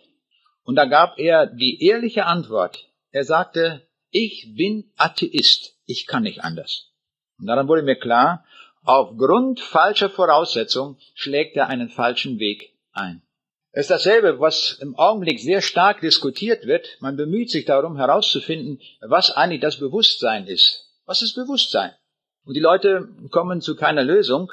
[0.63, 2.87] Und da gab er die ehrliche Antwort.
[3.11, 5.75] Er sagte, ich bin Atheist.
[5.85, 6.91] Ich kann nicht anders.
[7.39, 8.45] Und daran wurde mir klar,
[8.85, 13.21] aufgrund falscher Voraussetzungen schlägt er einen falschen Weg ein.
[13.71, 16.87] Es ist dasselbe, was im Augenblick sehr stark diskutiert wird.
[17.01, 20.85] Man bemüht sich darum herauszufinden, was eigentlich das Bewusstsein ist.
[21.05, 21.91] Was ist Bewusstsein?
[22.45, 24.51] Und die Leute kommen zu keiner Lösung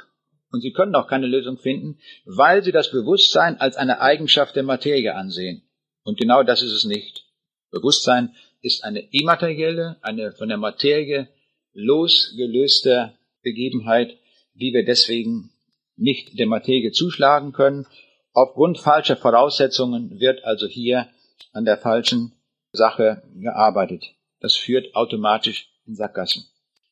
[0.51, 4.65] und sie können auch keine Lösung finden, weil sie das Bewusstsein als eine Eigenschaft der
[4.65, 5.63] Materie ansehen.
[6.03, 7.25] Und genau das ist es nicht.
[7.71, 11.29] Bewusstsein ist eine immaterielle, eine von der Materie
[11.75, 14.19] losgelöste Begebenheit,
[14.55, 15.51] die wir deswegen
[15.97, 17.87] nicht der Materie zuschlagen können.
[18.33, 21.09] Aufgrund falscher Voraussetzungen wird also hier
[21.53, 22.33] an der falschen
[22.73, 24.05] Sache gearbeitet.
[24.41, 26.47] Das führt automatisch in Sackgassen.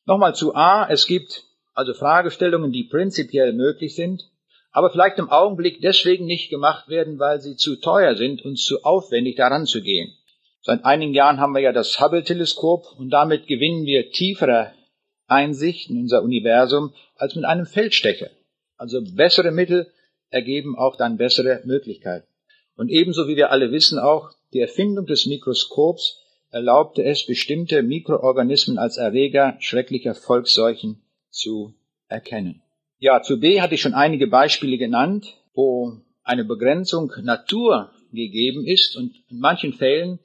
[0.05, 0.87] Nochmal zu A.
[0.89, 1.43] Es gibt
[1.73, 4.29] also Fragestellungen, die prinzipiell möglich sind,
[4.71, 8.83] aber vielleicht im Augenblick deswegen nicht gemacht werden, weil sie zu teuer sind und zu
[8.83, 10.13] aufwendig daran zu gehen.
[10.61, 14.73] Seit einigen Jahren haben wir ja das Hubble-Teleskop und damit gewinnen wir tiefere
[15.31, 18.29] Einsicht in unser Universum als mit einem Feldstecher.
[18.77, 19.91] Also bessere Mittel
[20.29, 22.27] ergeben auch dann bessere Möglichkeiten.
[22.75, 28.77] Und ebenso wie wir alle wissen auch, die Erfindung des Mikroskops erlaubte es, bestimmte Mikroorganismen
[28.77, 31.73] als Erreger schrecklicher Volksseuchen zu
[32.07, 32.61] erkennen.
[32.99, 38.95] Ja, zu B hatte ich schon einige Beispiele genannt, wo eine Begrenzung Natur gegeben ist
[38.97, 40.19] und in manchen Fällen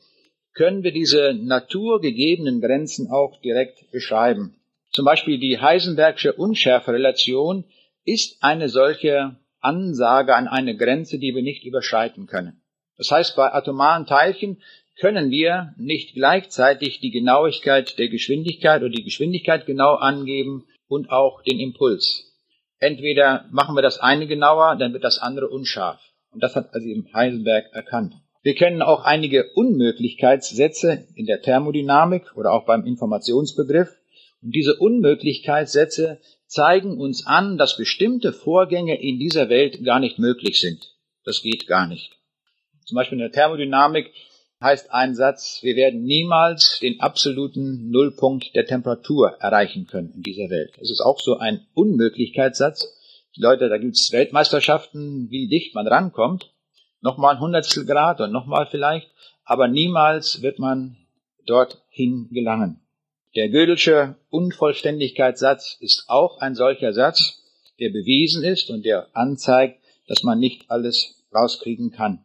[0.52, 4.55] können wir diese naturgegebenen Grenzen auch direkt beschreiben.
[4.96, 7.64] Zum Beispiel die Heisenbergsche Unschärferelation
[8.06, 12.62] ist eine solche Ansage an eine Grenze, die wir nicht überschreiten können.
[12.96, 14.62] Das heißt, bei atomaren Teilchen
[14.98, 21.42] können wir nicht gleichzeitig die Genauigkeit der Geschwindigkeit oder die Geschwindigkeit genau angeben und auch
[21.42, 22.32] den Impuls.
[22.78, 26.00] Entweder machen wir das eine genauer, dann wird das andere unscharf.
[26.30, 28.14] Und das hat also eben Heisenberg erkannt.
[28.42, 33.94] Wir kennen auch einige Unmöglichkeitssätze in der Thermodynamik oder auch beim Informationsbegriff.
[34.42, 40.60] Und diese Unmöglichkeitssätze zeigen uns an, dass bestimmte Vorgänge in dieser Welt gar nicht möglich
[40.60, 40.94] sind.
[41.24, 42.12] Das geht gar nicht.
[42.84, 44.12] Zum Beispiel in der Thermodynamik
[44.60, 50.48] heißt ein Satz, wir werden niemals den absoluten Nullpunkt der Temperatur erreichen können in dieser
[50.50, 50.72] Welt.
[50.78, 52.92] Das ist auch so ein Unmöglichkeitssatz.
[53.36, 56.52] Die Leute, da gibt's Weltmeisterschaften, wie dicht man rankommt.
[57.00, 59.10] Nochmal ein Hundertstel Grad und nochmal vielleicht,
[59.44, 60.96] aber niemals wird man
[61.44, 62.85] dorthin gelangen.
[63.36, 67.42] Der Gödelsche Unvollständigkeitssatz ist auch ein solcher Satz,
[67.78, 72.24] der bewiesen ist und der anzeigt, dass man nicht alles rauskriegen kann.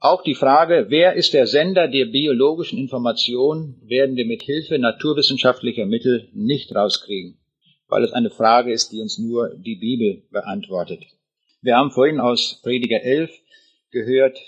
[0.00, 5.86] Auch die Frage, wer ist der Sender der biologischen Information, werden wir mit Hilfe naturwissenschaftlicher
[5.86, 7.38] Mittel nicht rauskriegen,
[7.86, 11.04] weil es eine Frage ist, die uns nur die Bibel beantwortet.
[11.62, 13.30] Wir haben vorhin aus Prediger 11
[13.92, 14.40] gehört,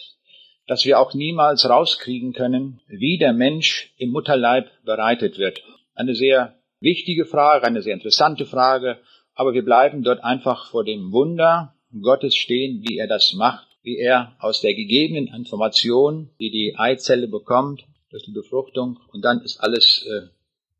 [0.66, 5.62] dass wir auch niemals rauskriegen können, wie der Mensch im Mutterleib bereitet wird.
[6.00, 8.98] Eine sehr wichtige Frage, eine sehr interessante Frage,
[9.34, 13.98] aber wir bleiben dort einfach vor dem Wunder Gottes stehen, wie er das macht wie
[13.98, 19.58] er aus der gegebenen Information, die die Eizelle bekommt, durch die Befruchtung, und dann ist
[19.60, 20.28] alles äh,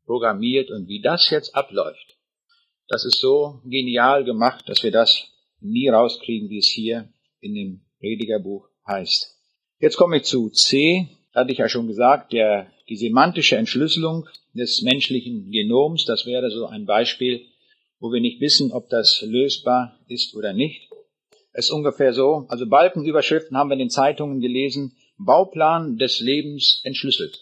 [0.05, 2.17] programmiert und wie das jetzt abläuft.
[2.87, 5.29] Das ist so genial gemacht, dass wir das
[5.61, 9.37] nie rauskriegen, wie es hier in dem Predigerbuch heißt.
[9.79, 11.07] Jetzt komme ich zu C.
[11.33, 16.65] Hatte ich ja schon gesagt, der, die semantische Entschlüsselung des menschlichen Genoms, das wäre so
[16.65, 17.45] ein Beispiel,
[18.01, 20.89] wo wir nicht wissen, ob das lösbar ist oder nicht.
[21.53, 26.81] Es ist ungefähr so, also Balkenüberschriften haben wir in den Zeitungen gelesen, Bauplan des Lebens
[26.83, 27.39] entschlüsselt.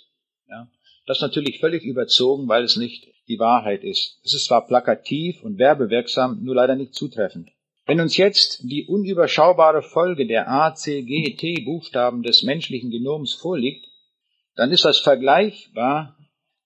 [0.47, 0.69] Ja,
[1.07, 4.19] das ist natürlich völlig überzogen, weil es nicht die Wahrheit ist.
[4.23, 7.49] Es ist zwar plakativ und werbewirksam, nur leider nicht zutreffend.
[7.87, 13.33] Wenn uns jetzt die unüberschaubare Folge der A, C, G, T Buchstaben des menschlichen Genoms
[13.33, 13.88] vorliegt,
[14.59, 16.17] dann ist das vergleichbar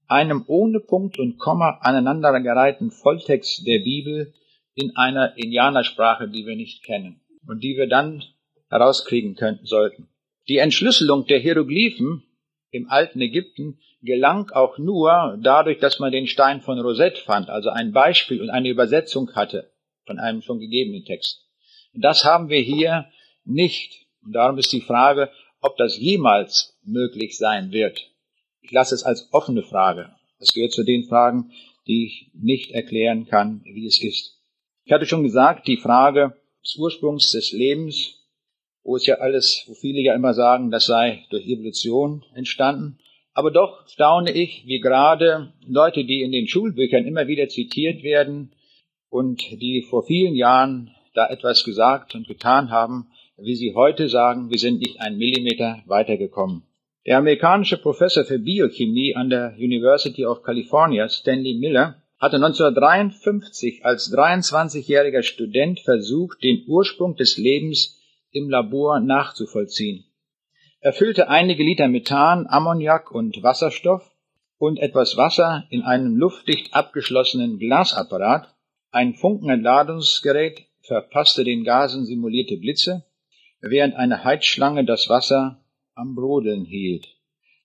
[0.08, 4.34] einem ohne Punkt und Komma aneinandergereihten Volltext der Bibel
[4.73, 8.23] in einer Indianersprache, die wir nicht kennen und die wir dann
[8.71, 10.10] herauskriegen könnten, sollten.
[10.47, 12.23] Die Entschlüsselung der Hieroglyphen
[12.71, 17.69] im alten Ägypten gelang auch nur dadurch, dass man den Stein von Rosette fand, also
[17.69, 19.71] ein Beispiel und eine Übersetzung hatte
[20.08, 21.47] von einem schon gegebenen Text.
[21.93, 23.06] Das haben wir hier
[23.45, 24.08] nicht.
[24.23, 25.29] Und darum ist die Frage,
[25.62, 28.12] ob das jemals möglich sein wird.
[28.62, 30.15] Ich lasse es als offene Frage.
[30.39, 31.52] Es gehört zu den Fragen,
[31.88, 34.41] die ich nicht erklären kann, wie es ist.
[34.86, 38.19] Ich hatte schon gesagt, die Frage, des Ursprungs des Lebens,
[38.84, 43.00] wo es ja alles, wo viele ja immer sagen, das sei durch Evolution entstanden.
[43.34, 48.54] Aber doch staune ich, wie gerade Leute, die in den Schulbüchern immer wieder zitiert werden
[49.10, 54.52] und die vor vielen Jahren da etwas gesagt und getan haben, wie Sie heute sagen,
[54.52, 56.63] wir sind nicht einen Millimeter weitergekommen.
[57.06, 64.10] Der amerikanische Professor für Biochemie an der University of California, Stanley Miller, hatte 1953 als
[64.16, 68.00] 23-jähriger Student versucht, den Ursprung des Lebens
[68.32, 70.06] im Labor nachzuvollziehen.
[70.80, 74.10] Er füllte einige Liter Methan, Ammoniak und Wasserstoff
[74.58, 78.48] und etwas Wasser in einem luftdicht abgeschlossenen Glasapparat.
[78.92, 83.04] Ein Funkenentladungsgerät verpasste den Gasen simulierte Blitze,
[83.60, 85.62] während eine Heizschlange das Wasser
[85.95, 87.08] am Brodeln hielt.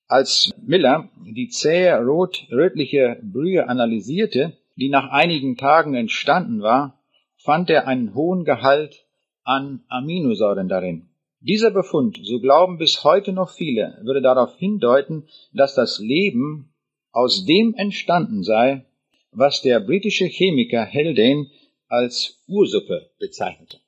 [0.06, 6.98] Als Miller die zähe rot-rötliche Brühe analysierte, die nach einigen Tagen entstanden war,
[7.36, 9.06] fand er einen hohen Gehalt
[9.44, 11.08] an Aminosäuren darin.
[11.40, 16.74] Dieser Befund, so glauben bis heute noch viele, würde darauf hindeuten, dass das Leben
[17.12, 18.84] aus dem entstanden sei,
[19.30, 21.46] was der britische Chemiker Haldane
[21.86, 23.78] als Ursuppe bezeichnete.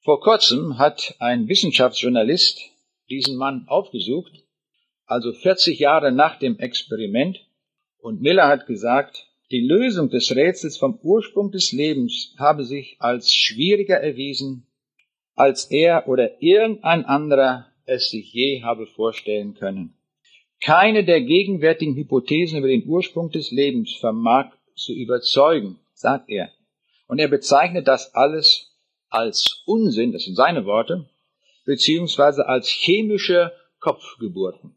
[0.00, 2.60] Vor kurzem hat ein Wissenschaftsjournalist
[3.08, 4.44] diesen Mann aufgesucht
[5.06, 7.44] also 40 Jahre nach dem Experiment.
[7.98, 13.32] Und Miller hat gesagt, die Lösung des Rätsels vom Ursprung des Lebens habe sich als
[13.32, 14.66] schwieriger erwiesen,
[15.34, 19.94] als er oder irgendein anderer es sich je habe vorstellen können.
[20.62, 26.50] Keine der gegenwärtigen Hypothesen über den Ursprung des Lebens vermag zu überzeugen, sagt er.
[27.06, 28.74] Und er bezeichnet das alles
[29.10, 31.06] als Unsinn, das sind seine Worte,
[31.64, 34.76] beziehungsweise als chemische Kopfgeburten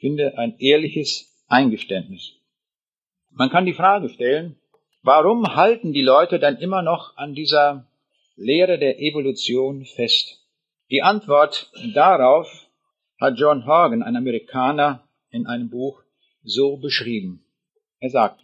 [0.00, 2.32] finde ein ehrliches Eingeständnis.
[3.30, 4.56] Man kann die Frage stellen,
[5.02, 7.86] warum halten die Leute dann immer noch an dieser
[8.36, 10.44] Lehre der Evolution fest?
[10.90, 12.68] Die Antwort darauf
[13.20, 16.02] hat John Horgan, ein Amerikaner, in einem Buch
[16.42, 17.44] so beschrieben.
[18.00, 18.40] Er sagt,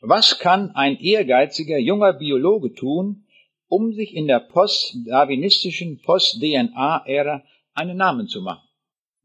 [0.00, 3.23] was kann ein ehrgeiziger junger Biologe tun,
[3.74, 7.42] um sich in der post-darwinistischen, post-DNA-Ära
[7.74, 8.68] einen Namen zu machen?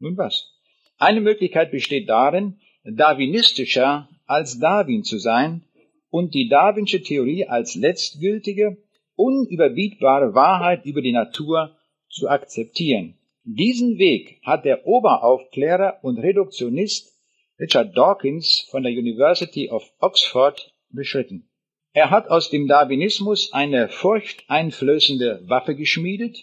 [0.00, 0.52] Nun was?
[0.98, 5.64] Eine Möglichkeit besteht darin, darwinistischer als Darwin zu sein
[6.10, 8.78] und die darwinsche Theorie als letztgültige,
[9.14, 11.76] unüberbietbare Wahrheit über die Natur
[12.08, 13.18] zu akzeptieren.
[13.44, 17.12] Diesen Weg hat der Oberaufklärer und Reduktionist
[17.60, 21.49] Richard Dawkins von der University of Oxford beschritten.
[21.92, 26.38] Er hat aus dem Darwinismus eine furchteinflößende Waffe geschmiedet,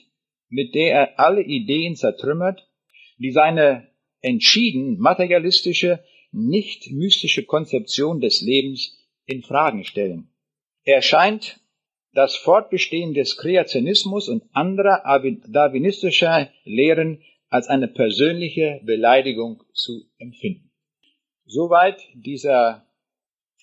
[0.49, 2.67] mit der er alle Ideen zertrümmert,
[3.17, 3.87] die seine
[4.21, 10.29] entschieden materialistische, nicht mystische Konzeption des Lebens in Fragen stellen.
[10.83, 11.59] Er scheint
[12.13, 15.01] das Fortbestehen des Kreationismus und anderer
[15.47, 20.71] darwinistischer Lehren als eine persönliche Beleidigung zu empfinden.
[21.45, 22.85] Soweit dieser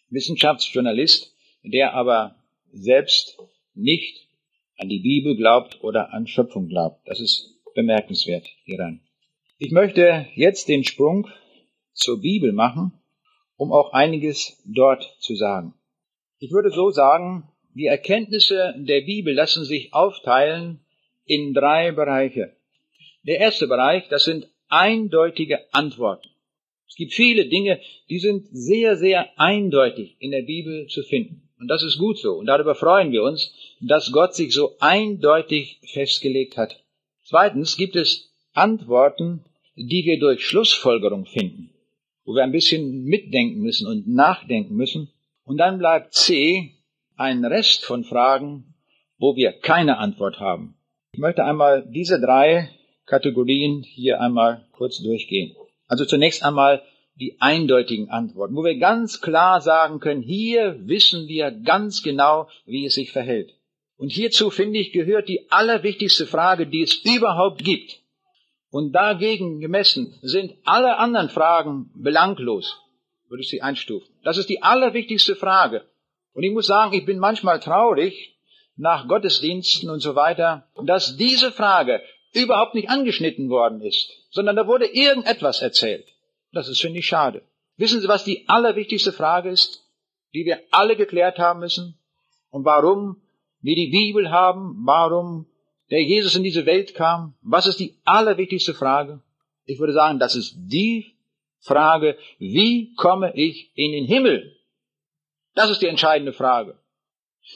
[0.09, 1.34] Wissenschaftsjournalist,
[1.65, 2.37] der aber
[2.73, 3.39] selbst
[3.75, 4.29] nicht
[4.77, 7.01] an die Bibel glaubt oder an Schöpfung glaubt.
[7.07, 9.01] Das ist bemerkenswert hieran.
[9.59, 11.29] Ich möchte jetzt den Sprung
[11.93, 12.93] zur Bibel machen,
[13.57, 15.75] um auch einiges dort zu sagen.
[16.39, 20.81] Ich würde so sagen, die Erkenntnisse der Bibel lassen sich aufteilen
[21.25, 22.57] in drei Bereiche.
[23.23, 26.29] Der erste Bereich, das sind eindeutige Antworten.
[26.89, 31.44] Es gibt viele Dinge, die sind sehr, sehr eindeutig in der Bibel zu finden.
[31.65, 32.35] Und das ist gut so.
[32.35, 36.85] Und darüber freuen wir uns, dass Gott sich so eindeutig festgelegt hat.
[37.23, 41.71] Zweitens gibt es Antworten, die wir durch Schlussfolgerung finden,
[42.27, 45.09] wo wir ein bisschen mitdenken müssen und nachdenken müssen.
[45.45, 46.75] Und dann bleibt C
[47.17, 48.75] ein Rest von Fragen,
[49.17, 50.77] wo wir keine Antwort haben.
[51.13, 52.69] Ich möchte einmal diese drei
[53.07, 55.57] Kategorien hier einmal kurz durchgehen.
[55.87, 56.83] Also zunächst einmal
[57.17, 62.87] die eindeutigen Antworten, wo wir ganz klar sagen können, hier wissen wir ganz genau, wie
[62.87, 63.55] es sich verhält.
[63.97, 68.01] Und hierzu, finde ich, gehört die allerwichtigste Frage, die es überhaupt gibt.
[68.71, 72.81] Und dagegen gemessen sind alle anderen Fragen belanglos,
[73.29, 74.13] würde ich sie einstufen.
[74.25, 75.85] Das ist die allerwichtigste Frage.
[76.33, 78.37] Und ich muss sagen, ich bin manchmal traurig
[78.77, 84.67] nach Gottesdiensten und so weiter, dass diese Frage überhaupt nicht angeschnitten worden ist, sondern da
[84.67, 86.09] wurde irgendetwas erzählt.
[86.55, 87.43] Das ist, finde ich, schade.
[87.77, 89.85] Wissen Sie, was die allerwichtigste Frage ist,
[90.33, 91.99] die wir alle geklärt haben müssen?
[92.51, 93.21] Und warum
[93.61, 95.47] wir die Bibel haben, warum
[95.91, 97.35] der Jesus in diese Welt kam?
[97.43, 99.21] Was ist die allerwichtigste Frage?
[99.65, 101.15] Ich würde sagen, das ist die
[101.61, 104.57] Frage, wie komme ich in den Himmel?
[105.55, 106.79] Das ist die entscheidende Frage.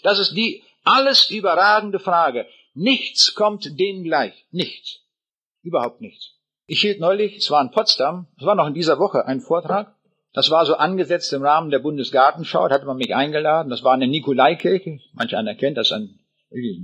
[0.02, 2.46] Das ist die alles überragende Frage.
[2.74, 4.46] Nichts kommt dem gleich.
[4.50, 5.00] Nichts.
[5.62, 6.37] Überhaupt nichts.
[6.68, 9.92] Ich hielt neulich, es war in Potsdam, es war noch in dieser Woche ein Vortrag.
[10.32, 13.70] Das war so angesetzt im Rahmen der Bundesgartenschau, da hatte man mich eingeladen.
[13.70, 15.00] Das war eine Nikolaikirche.
[15.14, 16.20] Manch einer kennt das, ein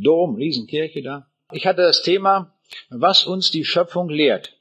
[0.03, 1.27] Dom, Riesenkirche da.
[1.53, 2.55] Ich hatte das Thema
[2.91, 4.57] was uns die Schöpfung lehrt.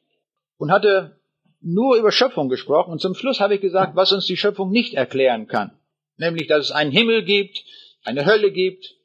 [0.58, 1.20] Und hatte
[1.62, 2.92] nur über Schöpfung gesprochen.
[2.92, 5.72] Und zum Schluss habe ich gesagt, was uns die Schöpfung nicht erklären kann.
[6.18, 7.64] Nämlich, dass es einen Himmel gibt,
[8.04, 8.96] eine Hölle gibt,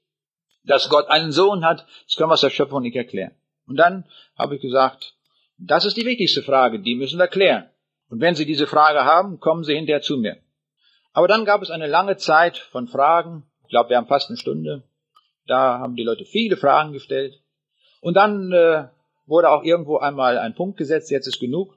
[0.65, 1.87] dass Gott einen Sohn hat.
[2.07, 3.33] Das können wir aus der Schöpfung nicht erklären.
[3.67, 4.05] Und dann
[4.37, 5.15] habe ich gesagt,
[5.59, 7.69] das ist die wichtigste Frage, die müssen wir klären.
[8.09, 10.39] Und wenn Sie diese Frage haben, kommen Sie hinterher zu mir.
[11.13, 13.43] Aber dann gab es eine lange Zeit von Fragen.
[13.65, 14.85] Ich glaube, wir haben fast eine Stunde.
[15.47, 17.41] Da haben die Leute viele Fragen gestellt.
[18.01, 18.89] Und dann äh,
[19.27, 21.77] wurde auch irgendwo einmal ein Punkt gesetzt, jetzt ist genug.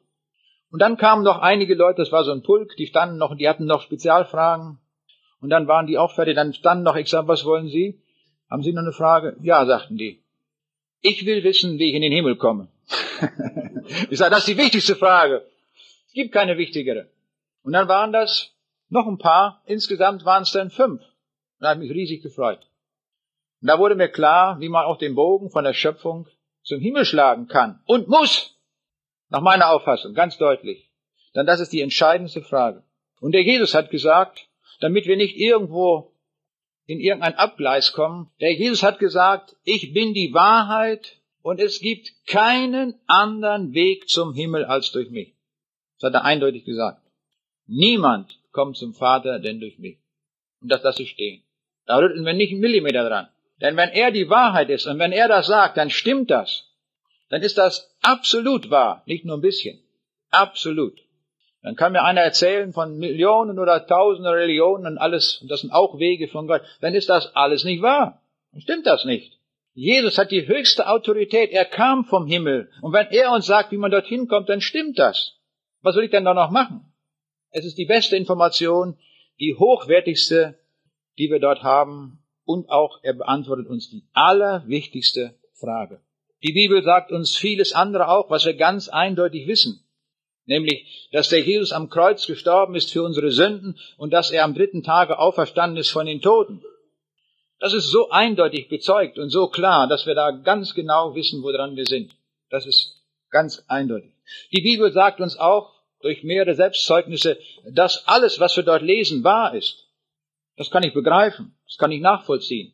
[0.71, 3.49] Und dann kamen noch einige Leute, das war so ein Pulk, die standen noch, die
[3.49, 4.79] hatten noch Spezialfragen.
[5.41, 8.01] Und dann waren die auch fertig, dann standen noch, ich sag, was wollen Sie?
[8.49, 9.35] Haben Sie noch eine Frage?
[9.41, 10.23] Ja, sagten die.
[11.01, 12.67] Ich will wissen, wie ich in den Himmel komme.
[14.09, 15.45] ich sage, das ist die wichtigste Frage.
[16.07, 17.09] Es gibt keine wichtigere.
[17.63, 18.53] Und dann waren das
[18.89, 21.01] noch ein paar, insgesamt waren es dann fünf.
[21.01, 22.67] Und da habe ich mich riesig gefreut.
[23.61, 26.27] Und da wurde mir klar, wie man auch den Bogen von der Schöpfung
[26.63, 28.57] zum Himmel schlagen kann und muss.
[29.29, 30.91] Nach meiner Auffassung, ganz deutlich.
[31.35, 32.83] Denn das ist die entscheidendste Frage.
[33.21, 34.49] Und der Jesus hat gesagt,
[34.81, 36.11] damit wir nicht irgendwo
[36.85, 42.11] in irgendein Abgleis kommen, der Jesus hat gesagt, ich bin die Wahrheit und es gibt
[42.27, 45.33] keinen anderen Weg zum Himmel als durch mich.
[45.99, 47.01] Das hat er eindeutig gesagt.
[47.67, 49.99] Niemand kommt zum Vater denn durch mich.
[50.61, 51.43] Und das lasse ich stehen.
[51.85, 53.27] Da rütteln wir nicht einen Millimeter dran.
[53.61, 56.71] Denn wenn er die Wahrheit ist und wenn er das sagt, dann stimmt das
[57.31, 59.79] dann ist das absolut wahr, nicht nur ein bisschen.
[60.31, 60.99] Absolut.
[61.63, 65.71] Dann kann mir einer erzählen von Millionen oder Tausenden Religionen und alles, und das sind
[65.71, 68.21] auch Wege von Gott, dann ist das alles nicht wahr.
[68.51, 69.39] Dann stimmt das nicht.
[69.73, 72.69] Jesus hat die höchste Autorität, er kam vom Himmel.
[72.81, 75.39] Und wenn er uns sagt, wie man dorthin kommt, dann stimmt das.
[75.81, 76.93] Was soll ich denn da noch machen?
[77.51, 78.97] Es ist die beste Information,
[79.39, 80.59] die hochwertigste,
[81.17, 82.19] die wir dort haben.
[82.43, 86.01] Und auch er beantwortet uns die allerwichtigste Frage.
[86.43, 89.85] Die Bibel sagt uns vieles andere auch, was wir ganz eindeutig wissen.
[90.45, 94.55] Nämlich, dass der Jesus am Kreuz gestorben ist für unsere Sünden und dass er am
[94.55, 96.63] dritten Tage auferstanden ist von den Toten.
[97.61, 101.75] Das ist so eindeutig bezeugt und so klar, dass wir da ganz genau wissen, woran
[101.75, 102.11] wir sind.
[102.49, 104.11] Das ist ganz eindeutig.
[104.51, 107.37] Die Bibel sagt uns auch durch mehrere Selbstzeugnisse,
[107.69, 109.87] dass alles, was wir dort lesen, wahr ist.
[110.57, 112.73] Das kann ich begreifen, das kann ich nachvollziehen.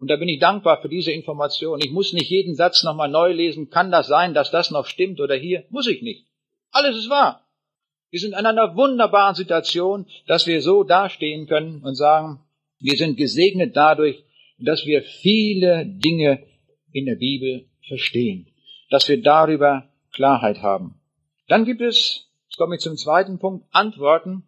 [0.00, 1.80] Und da bin ich dankbar für diese Information.
[1.80, 3.70] Ich muss nicht jeden Satz nochmal neu lesen.
[3.70, 5.66] Kann das sein, dass das noch stimmt oder hier?
[5.70, 6.26] Muss ich nicht.
[6.72, 7.46] Alles ist wahr.
[8.10, 12.40] Wir sind in einer wunderbaren Situation, dass wir so dastehen können und sagen,
[12.80, 14.24] wir sind gesegnet dadurch,
[14.58, 16.42] dass wir viele Dinge
[16.92, 18.46] in der Bibel verstehen,
[18.90, 21.00] dass wir darüber Klarheit haben.
[21.48, 24.44] Dann gibt es, jetzt komme ich zum zweiten Punkt, Antworten,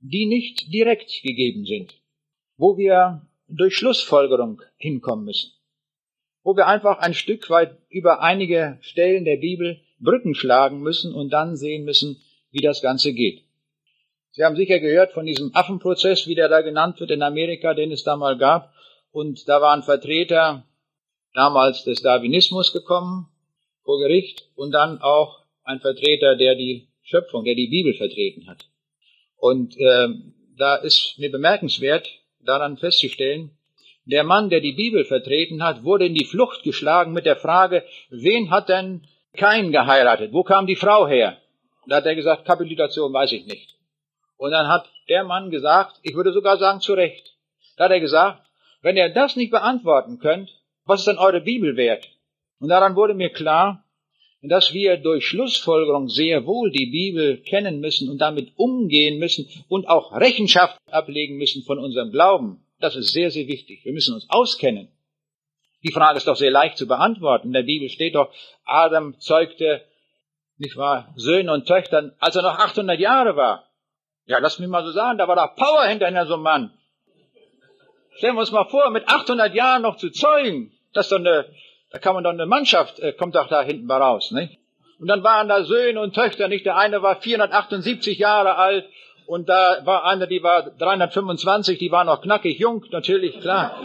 [0.00, 2.00] die nicht direkt gegeben sind,
[2.56, 5.52] wo wir durch Schlussfolgerung hinkommen müssen,
[6.42, 11.30] wo wir einfach ein Stück weit über einige Stellen der Bibel Brücken schlagen müssen und
[11.30, 12.20] dann sehen müssen,
[12.50, 13.42] wie das Ganze geht.
[14.32, 17.92] Sie haben sicher gehört von diesem Affenprozess, wie der da genannt wird in Amerika, den
[17.92, 18.72] es da mal gab.
[19.10, 20.64] Und da waren Vertreter
[21.34, 23.28] damals des Darwinismus gekommen
[23.84, 28.66] vor Gericht und dann auch ein Vertreter, der die Schöpfung, der die Bibel vertreten hat.
[29.36, 30.08] Und äh,
[30.56, 32.08] da ist mir bemerkenswert,
[32.40, 33.50] daran festzustellen,
[34.04, 37.84] der Mann, der die Bibel vertreten hat, wurde in die Flucht geschlagen mit der Frage,
[38.08, 39.06] wen hat denn
[39.36, 40.32] kein geheiratet?
[40.32, 41.36] Wo kam die Frau her?
[41.86, 43.77] Da hat er gesagt, Kapitulation weiß ich nicht.
[44.38, 47.34] Und dann hat der Mann gesagt, ich würde sogar sagen, zu Recht.
[47.76, 48.42] Da hat er gesagt,
[48.80, 50.50] wenn ihr das nicht beantworten könnt,
[50.84, 52.08] was ist denn eure Bibel wert?
[52.60, 53.84] Und daran wurde mir klar,
[54.40, 59.88] dass wir durch Schlussfolgerung sehr wohl die Bibel kennen müssen und damit umgehen müssen und
[59.88, 62.64] auch Rechenschaft ablegen müssen von unserem Glauben.
[62.80, 63.84] Das ist sehr, sehr wichtig.
[63.84, 64.88] Wir müssen uns auskennen.
[65.82, 67.48] Die Frage ist doch sehr leicht zu beantworten.
[67.48, 68.32] In der Bibel steht doch,
[68.64, 69.82] Adam zeugte,
[70.56, 73.67] nicht wahr, Söhne und Töchter, als er noch 800 Jahre war.
[74.28, 76.70] Ja, lass mich mal so sagen, da war da Power hinter so einem Mann.
[78.18, 81.46] Stellen wir uns mal vor, mit 800 Jahren noch zu zeugen, das ist doch eine,
[81.90, 84.58] da kann man doch eine Mannschaft, äh, kommt doch da hinten mal raus, nicht?
[85.00, 86.66] Und dann waren da Söhne und Töchter, nicht?
[86.66, 88.84] Der eine war 478 Jahre alt
[89.26, 93.80] und da war eine, die war 325, die war noch knackig jung, natürlich, klar.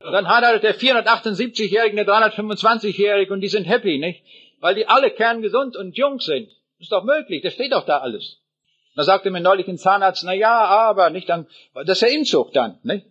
[0.00, 4.22] Und dann heiratet der 478-Jährige eine 325-Jährige und die sind happy, nicht?
[4.60, 6.50] Weil die alle kerngesund und jung sind.
[6.80, 8.37] Ist doch möglich, das steht doch da alles.
[8.98, 12.56] Da sagte mir neulich ein Zahnarzt, na ja, aber nicht dann, das ist ja Inzucht
[12.56, 13.06] dann, nicht?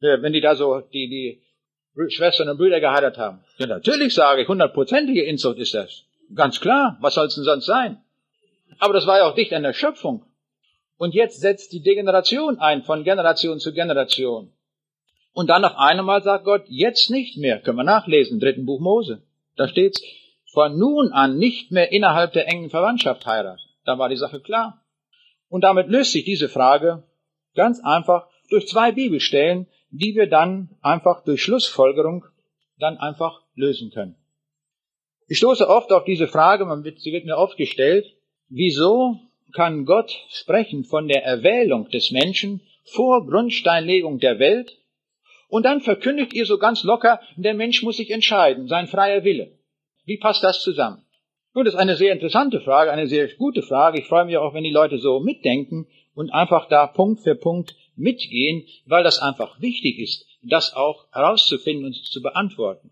[0.00, 1.42] Wenn die da so, die, die
[2.08, 3.44] Schwestern und Brüder geheiratet haben.
[3.58, 6.04] Ja, natürlich sage ich, hundertprozentige Inzucht ist das.
[6.34, 8.02] Ganz klar, was soll es denn sonst sein?
[8.78, 10.24] Aber das war ja auch dicht an der Schöpfung.
[10.96, 14.50] Und jetzt setzt die Degeneration ein, von Generation zu Generation.
[15.34, 17.60] Und dann auf einmal sagt Gott, jetzt nicht mehr.
[17.60, 19.20] Können wir nachlesen, dritten Buch Mose.
[19.56, 20.00] Da steht's,
[20.54, 23.60] von nun an nicht mehr innerhalb der engen Verwandtschaft heiraten.
[23.84, 24.80] Da war die Sache klar.
[25.48, 27.04] Und damit löst sich diese Frage
[27.54, 32.24] ganz einfach durch zwei Bibelstellen, die wir dann einfach durch Schlussfolgerung
[32.78, 34.16] dann einfach lösen können.
[35.28, 36.66] Ich stoße oft auf diese Frage,
[36.98, 38.06] sie wird mir oft gestellt,
[38.48, 39.18] wieso
[39.52, 44.78] kann Gott sprechen von der Erwählung des Menschen vor Grundsteinlegung der Welt
[45.48, 49.58] und dann verkündigt ihr so ganz locker, der Mensch muss sich entscheiden, sein freier Wille.
[50.04, 51.05] Wie passt das zusammen?
[51.56, 53.98] Nun, das ist eine sehr interessante Frage, eine sehr gute Frage.
[53.98, 57.74] Ich freue mich auch, wenn die Leute so mitdenken und einfach da Punkt für Punkt
[57.96, 62.90] mitgehen, weil das einfach wichtig ist, das auch herauszufinden und zu beantworten.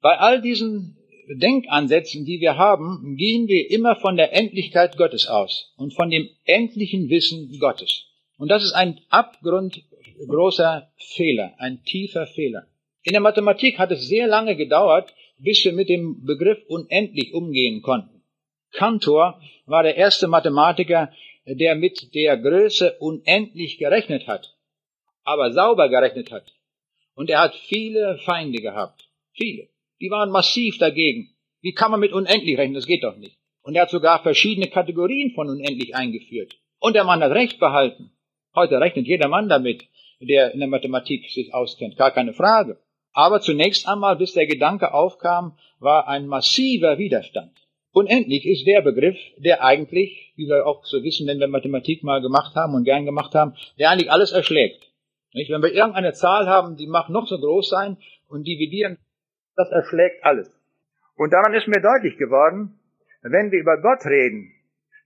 [0.00, 0.96] Bei all diesen
[1.28, 6.30] Denkansätzen, die wir haben, gehen wir immer von der Endlichkeit Gottes aus und von dem
[6.46, 8.06] endlichen Wissen Gottes.
[8.38, 12.68] Und das ist ein abgrundgroßer Fehler, ein tiefer Fehler.
[13.02, 17.82] In der Mathematik hat es sehr lange gedauert, bis wir mit dem Begriff unendlich umgehen
[17.82, 18.22] konnten.
[18.72, 21.12] Cantor war der erste Mathematiker,
[21.46, 24.56] der mit der Größe unendlich gerechnet hat,
[25.24, 26.52] aber sauber gerechnet hat.
[27.14, 29.08] Und er hat viele Feinde gehabt.
[29.32, 29.68] Viele.
[30.00, 31.30] Die waren massiv dagegen.
[31.60, 32.74] Wie kann man mit unendlich rechnen?
[32.74, 33.36] Das geht doch nicht.
[33.62, 36.56] Und er hat sogar verschiedene Kategorien von unendlich eingeführt.
[36.78, 38.12] Und der Mann hat Recht behalten.
[38.54, 39.84] Heute rechnet jeder Mann damit,
[40.20, 41.96] der in der Mathematik sich auskennt.
[41.96, 42.78] Gar keine Frage.
[43.18, 47.50] Aber zunächst einmal, bis der Gedanke aufkam, war ein massiver Widerstand.
[47.90, 52.22] Unendlich ist der Begriff, der eigentlich, wie wir auch so wissen, wenn wir Mathematik mal
[52.22, 54.92] gemacht haben und gern gemacht haben, der eigentlich alles erschlägt.
[55.34, 55.50] Nicht?
[55.50, 57.96] Wenn wir irgendeine Zahl haben, die mag noch so groß sein
[58.28, 58.98] und dividieren,
[59.56, 60.48] das erschlägt alles.
[61.16, 62.78] Und daran ist mir deutlich geworden,
[63.22, 64.52] wenn wir über Gott reden,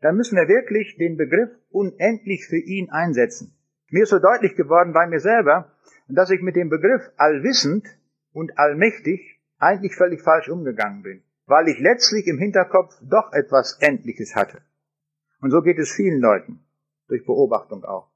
[0.03, 3.57] dann müssen wir wirklich den Begriff unendlich für ihn einsetzen.
[3.89, 5.73] Mir ist so deutlich geworden bei mir selber,
[6.09, 7.87] dass ich mit dem Begriff allwissend
[8.33, 14.35] und allmächtig eigentlich völlig falsch umgegangen bin, weil ich letztlich im Hinterkopf doch etwas Endliches
[14.35, 14.63] hatte.
[15.41, 16.65] Und so geht es vielen Leuten,
[17.09, 18.11] durch Beobachtung auch.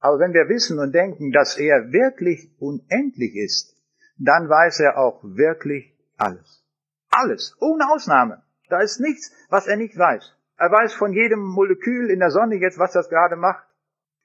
[0.00, 3.74] Aber wenn wir wissen und denken, dass er wirklich unendlich ist,
[4.18, 6.64] dann weiß er auch wirklich alles.
[7.10, 8.42] Alles, ohne Ausnahme.
[8.68, 10.36] Da ist nichts, was er nicht weiß.
[10.56, 13.66] Er weiß von jedem Molekül in der Sonne jetzt, was das gerade macht.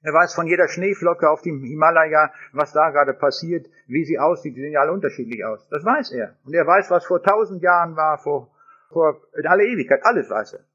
[0.02, 4.56] Er weiß von jeder Schneeflocke auf dem Himalaya, was da gerade passiert, wie sie aussieht.
[4.56, 5.68] Die sehen ja alle unterschiedlich aus.
[5.70, 6.36] Das weiß er.
[6.45, 8.50] Und er weiß, was vor tausend Jahren war, vor,
[8.89, 10.00] vor in aller Ewigkeit.
[10.04, 10.66] Alles weiß er.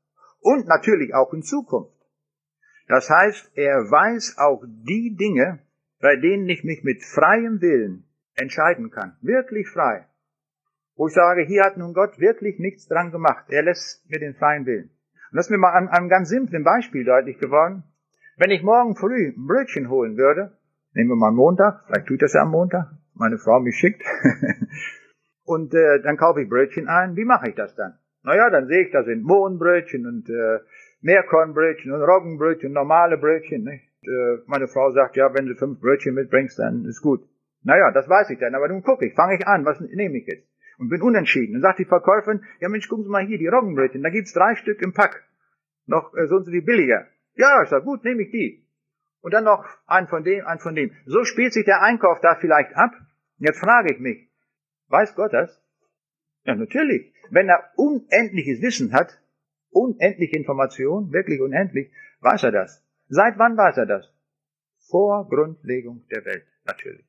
[0.40, 1.94] Und natürlich auch in Zukunft.
[2.86, 5.60] Das heißt, er weiß auch die Dinge,
[6.00, 8.04] bei denen ich mich mit freiem Willen
[8.34, 9.16] entscheiden kann.
[9.22, 10.06] Wirklich frei.
[10.96, 13.46] Wo ich sage, hier hat nun Gott wirklich nichts dran gemacht.
[13.48, 14.90] Er lässt mir den freien Willen.
[15.30, 17.84] Und das ist mir mal an einem ganz simplen Beispiel deutlich geworden.
[18.36, 20.56] Wenn ich morgen früh ein Brötchen holen würde,
[20.92, 24.02] nehmen wir mal Montag, vielleicht tut das ja am Montag, meine Frau mich schickt,
[25.44, 27.98] und äh, dann kaufe ich Brötchen ein, wie mache ich das dann?
[28.24, 30.60] Naja, dann sehe ich, da sind Mohnbrötchen und äh,
[31.02, 33.62] Meerkornbrötchen und Roggenbrötchen, normale Brötchen.
[33.62, 33.84] Nicht?
[34.02, 37.20] Äh, meine Frau sagt, ja, wenn du fünf Brötchen mitbringst, dann ist gut.
[37.62, 40.26] Naja, das weiß ich dann, aber nun gucke ich, fange ich an, was nehme ich
[40.26, 40.48] jetzt?
[40.78, 41.52] Und bin unentschieden.
[41.52, 44.56] Dann sagt die Verkäuferin, ja Mensch, gucken Sie mal hier, die Roggenbrötchen, da gibt's drei
[44.56, 45.22] Stück im Pack.
[45.86, 47.06] Noch äh, so und so billiger.
[47.34, 48.64] Ja, ich sag, gut, nehme ich die.
[49.20, 50.92] Und dann noch ein von dem, ein von dem.
[51.06, 52.92] So spielt sich der Einkauf da vielleicht ab.
[53.38, 54.28] Jetzt frage ich mich,
[54.88, 55.60] weiß Gott das?
[56.44, 57.12] Ja, natürlich.
[57.30, 59.18] Wenn er unendliches Wissen hat,
[59.70, 62.84] unendliche Information, wirklich unendlich, weiß er das.
[63.08, 64.12] Seit wann weiß er das?
[64.90, 67.04] Vor Grundlegung der Welt, natürlich.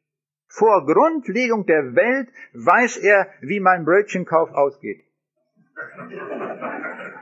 [0.48, 5.04] Vor Grundlegung der Welt weiß er, wie mein Brötchenkauf ausgeht.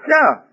[0.08, 0.48] Ja,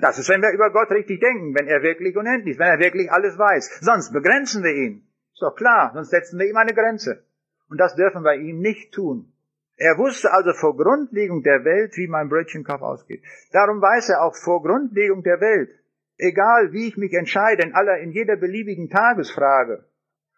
[0.00, 2.78] das ist, wenn wir über Gott richtig denken, wenn er wirklich unendlich ist, wenn er
[2.78, 3.80] wirklich alles weiß.
[3.80, 5.06] Sonst begrenzen wir ihn.
[5.32, 7.24] Ist doch klar, sonst setzen wir ihm eine Grenze.
[7.68, 9.32] Und das dürfen wir ihm nicht tun.
[9.76, 13.22] Er wusste also vor Grundlegung der Welt, wie mein Brötchenkauf ausgeht.
[13.52, 15.70] Darum weiß er auch vor Grundlegung der Welt,
[16.16, 19.84] egal wie ich mich entscheide in aller, in jeder beliebigen Tagesfrage.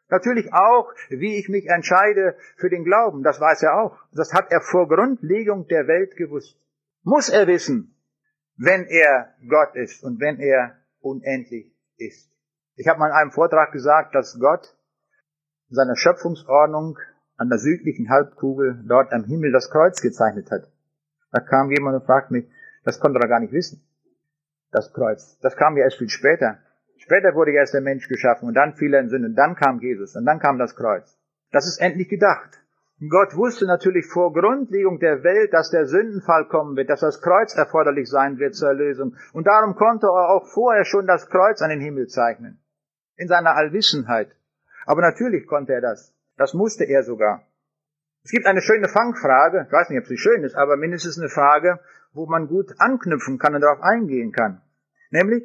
[0.08, 3.98] Natürlich auch, wie ich mich entscheide für den Glauben, das weiß er auch.
[4.12, 6.58] Das hat er vor Grundlegung der Welt gewusst.
[7.02, 7.95] Muss er wissen,
[8.56, 12.30] wenn er Gott ist und wenn er unendlich ist.
[12.76, 14.76] Ich habe mal in einem Vortrag gesagt, dass Gott
[15.68, 16.98] in seiner Schöpfungsordnung
[17.36, 20.70] an der südlichen Halbkugel dort am Himmel das Kreuz gezeichnet hat.
[21.32, 22.46] Da kam jemand und fragte mich,
[22.84, 23.82] das konnte er gar nicht wissen.
[24.70, 25.38] Das Kreuz.
[25.40, 26.58] Das kam ja erst viel später.
[26.98, 29.80] Später wurde erst der Mensch geschaffen und dann fiel er in Sünde und dann kam
[29.80, 31.18] Jesus und dann kam das Kreuz.
[31.52, 32.60] Das ist endlich gedacht.
[32.98, 37.54] Gott wusste natürlich vor Grundlegung der Welt, dass der Sündenfall kommen wird, dass das Kreuz
[37.54, 39.16] erforderlich sein wird zur Erlösung.
[39.34, 42.58] Und darum konnte er auch vorher schon das Kreuz an den Himmel zeichnen.
[43.16, 44.34] In seiner Allwissenheit.
[44.86, 46.14] Aber natürlich konnte er das.
[46.38, 47.42] Das musste er sogar.
[48.24, 51.28] Es gibt eine schöne Fangfrage, ich weiß nicht, ob sie schön ist, aber mindestens eine
[51.28, 51.80] Frage,
[52.14, 54.62] wo man gut anknüpfen kann und darauf eingehen kann.
[55.10, 55.44] Nämlich,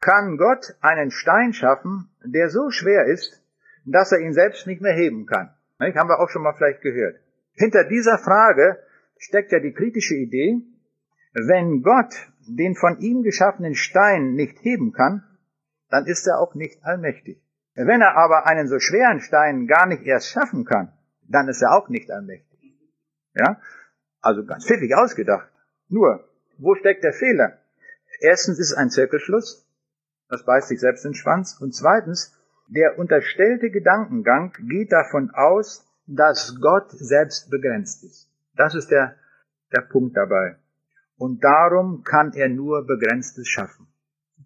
[0.00, 3.42] kann Gott einen Stein schaffen, der so schwer ist,
[3.84, 5.54] dass er ihn selbst nicht mehr heben kann?
[5.80, 7.16] Das haben wir auch schon mal vielleicht gehört.
[7.54, 8.78] Hinter dieser Frage
[9.18, 10.60] steckt ja die kritische Idee,
[11.32, 12.14] wenn Gott
[12.46, 15.24] den von ihm geschaffenen Stein nicht heben kann,
[15.88, 17.42] dann ist er auch nicht allmächtig.
[17.74, 20.92] Wenn er aber einen so schweren Stein gar nicht erst schaffen kann,
[21.28, 22.60] dann ist er auch nicht allmächtig.
[23.34, 23.60] Ja?
[24.20, 25.48] Also ganz pfiffig ausgedacht.
[25.88, 26.28] Nur,
[26.58, 27.58] wo steckt der Fehler?
[28.20, 29.66] Erstens ist es ein Zirkelschluss.
[30.28, 31.58] Das beißt sich selbst in den Schwanz.
[31.60, 32.36] Und zweitens,
[32.70, 38.28] der unterstellte Gedankengang geht davon aus, dass Gott selbst begrenzt ist.
[38.56, 39.16] Das ist der,
[39.74, 40.56] der Punkt dabei.
[41.16, 43.88] Und darum kann er nur Begrenztes schaffen.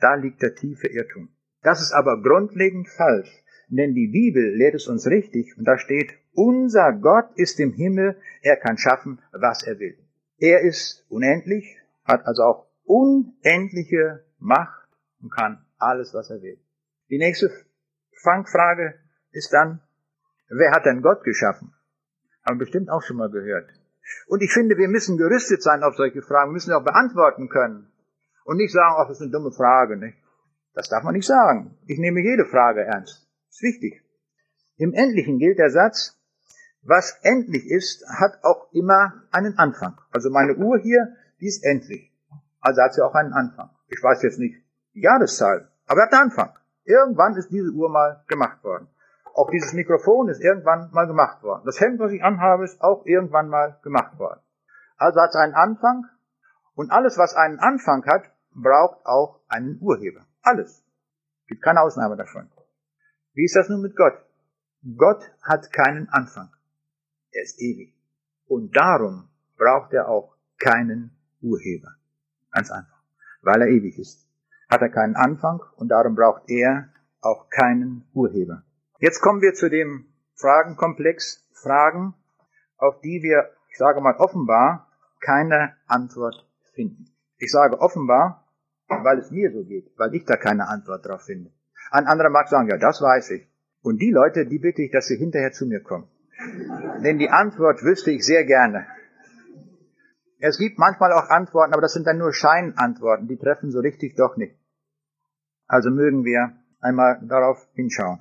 [0.00, 1.28] Da liegt der tiefe Irrtum.
[1.62, 3.30] Das ist aber grundlegend falsch,
[3.68, 8.16] denn die Bibel lehrt es uns richtig und da steht, unser Gott ist im Himmel,
[8.42, 9.98] er kann schaffen, was er will.
[10.38, 14.88] Er ist unendlich, hat also auch unendliche Macht
[15.22, 16.58] und kann alles, was er will.
[17.08, 17.50] Die nächste
[18.24, 18.94] Fangfrage
[19.30, 19.80] ist dann,
[20.48, 21.74] wer hat denn Gott geschaffen?
[22.44, 23.70] Haben wir bestimmt auch schon mal gehört.
[24.26, 27.92] Und ich finde, wir müssen gerüstet sein auf solche Fragen, wir müssen auch beantworten können.
[28.44, 30.18] Und nicht sagen, ach, das ist eine dumme Frage, nicht?
[30.74, 31.78] Das darf man nicht sagen.
[31.86, 33.26] Ich nehme jede Frage ernst.
[33.48, 34.02] Ist wichtig.
[34.76, 36.18] Im Endlichen gilt der Satz,
[36.82, 39.98] was endlich ist, hat auch immer einen Anfang.
[40.10, 42.12] Also meine Uhr hier, die ist endlich.
[42.60, 43.70] Also hat sie auch einen Anfang.
[43.88, 44.62] Ich weiß jetzt nicht
[44.94, 46.50] die Jahreszahl, aber er hat einen Anfang.
[46.84, 48.88] Irgendwann ist diese Uhr mal gemacht worden.
[49.34, 51.62] Auch dieses Mikrofon ist irgendwann mal gemacht worden.
[51.64, 54.40] Das Hemd, was ich anhabe, ist auch irgendwann mal gemacht worden.
[54.96, 56.04] Also hat es einen Anfang
[56.74, 60.26] und alles, was einen Anfang hat, braucht auch einen Urheber.
[60.42, 60.84] Alles.
[61.46, 62.48] Gibt keine Ausnahme davon.
[63.32, 64.14] Wie ist das nun mit Gott?
[64.96, 66.50] Gott hat keinen Anfang.
[67.32, 67.94] Er ist ewig.
[68.46, 71.94] Und darum braucht er auch keinen Urheber.
[72.52, 73.02] Ganz einfach.
[73.42, 74.23] Weil er ewig ist.
[74.74, 76.88] Hat er keinen Anfang und darum braucht er
[77.20, 78.64] auch keinen Urheber.
[78.98, 82.14] Jetzt kommen wir zu dem Fragenkomplex, Fragen,
[82.76, 84.88] auf die wir, ich sage mal offenbar,
[85.20, 86.44] keine Antwort
[86.74, 87.06] finden.
[87.38, 88.48] Ich sage offenbar,
[88.88, 91.52] weil es mir so geht, weil ich da keine Antwort drauf finde.
[91.92, 93.48] Ein anderer mag sagen, ja, das weiß ich.
[93.80, 96.08] Und die Leute, die bitte ich, dass sie hinterher zu mir kommen.
[97.04, 98.88] Denn die Antwort wüsste ich sehr gerne.
[100.40, 104.16] Es gibt manchmal auch Antworten, aber das sind dann nur Scheinantworten, die treffen so richtig
[104.16, 104.58] doch nicht.
[105.66, 108.20] Also mögen wir einmal darauf hinschauen.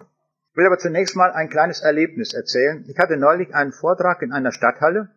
[0.52, 2.86] Ich will aber zunächst mal ein kleines Erlebnis erzählen.
[2.88, 5.10] Ich hatte neulich einen Vortrag in einer Stadthalle.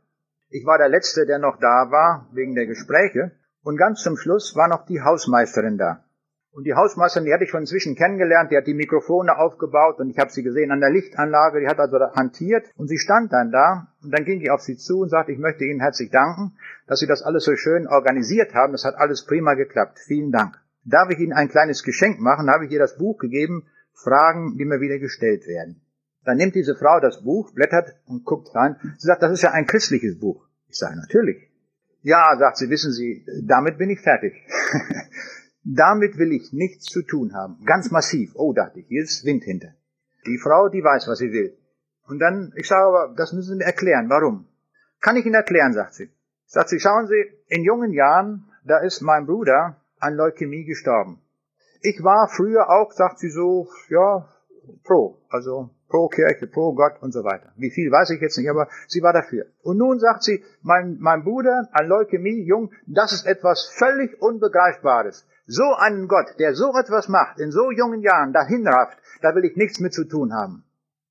[0.49, 3.33] Ich war der Letzte, der noch da war, wegen der Gespräche.
[3.63, 6.05] Und ganz zum Schluss war noch die Hausmeisterin da.
[6.53, 10.09] Und die Hausmeisterin, die hatte ich schon inzwischen kennengelernt, die hat die Mikrofone aufgebaut und
[10.09, 13.31] ich habe sie gesehen an der Lichtanlage, die hat also da hantiert und sie stand
[13.31, 16.11] dann da und dann ging ich auf sie zu und sagte, ich möchte Ihnen herzlich
[16.11, 16.57] danken,
[16.87, 19.99] dass Sie das alles so schön organisiert haben, das hat alles prima geklappt.
[19.99, 20.59] Vielen Dank.
[20.87, 22.49] Darf ich Ihnen ein kleines Geschenk machen?
[22.49, 25.81] habe ich ihr das Buch gegeben, Fragen, die mir wieder gestellt werden.
[26.25, 28.77] Dann nimmt diese Frau das Buch, blättert und guckt rein.
[28.99, 30.47] Sie sagt, das ist ja ein christliches Buch.
[30.69, 31.51] Ich sage, natürlich.
[32.03, 34.35] Ja, sagt sie, wissen Sie, damit bin ich fertig.
[35.69, 37.65] Damit will ich nichts zu tun haben.
[37.65, 38.31] Ganz massiv.
[38.37, 39.75] Oh, dachte ich, hier ist Wind hinter.
[40.25, 41.59] Die Frau, die weiß, was sie will.
[42.07, 44.09] Und dann, ich sage aber, das müssen Sie mir erklären.
[44.09, 44.47] Warum?
[45.01, 46.09] Kann ich Ihnen erklären, sagt sie.
[46.45, 51.21] Sagt sie, schauen Sie, in jungen Jahren, da ist mein Bruder an Leukämie gestorben.
[51.81, 54.29] Ich war früher auch, sagt sie so, ja,
[54.85, 57.53] pro, also pro Kirche, pro Gott und so weiter.
[57.57, 59.47] Wie viel weiß ich jetzt nicht, aber sie war dafür.
[59.63, 65.27] Und nun sagt sie, mein, mein Bruder an Leukämie, jung, das ist etwas völlig Unbegreifbares.
[65.47, 69.45] So einen Gott, der so etwas macht, in so jungen Jahren dahin rafft, da will
[69.45, 70.65] ich nichts mit zu tun haben.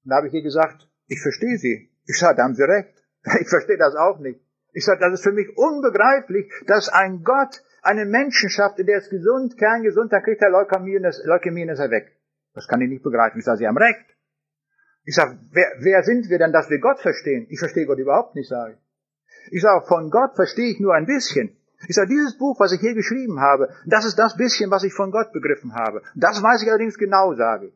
[0.04, 1.90] Und da habe ich ihr gesagt, ich verstehe Sie.
[2.06, 2.94] Ich sage, da haben Sie recht.
[3.42, 4.40] Ich verstehe das auch nicht.
[4.74, 9.10] Ich sage, das ist für mich unbegreiflich, dass ein Gott einen Menschen schafft, der ist
[9.10, 12.12] gesund, kerngesund, dann kriegt er Leukämie und ist, Leukämie und ist er weg.
[12.54, 13.40] Das kann ich nicht begreifen.
[13.40, 14.06] Ich sage, Sie haben recht.
[15.04, 17.46] Ich sage, wer, wer sind wir denn, dass wir Gott verstehen?
[17.50, 19.54] Ich verstehe Gott überhaupt nicht, sage ich.
[19.54, 21.56] Ich sage, von Gott verstehe ich nur ein bisschen.
[21.88, 24.94] Ich sage, dieses Buch, was ich hier geschrieben habe, das ist das bisschen, was ich
[24.94, 26.02] von Gott begriffen habe.
[26.16, 27.74] Das weiß ich allerdings genau, sage ich.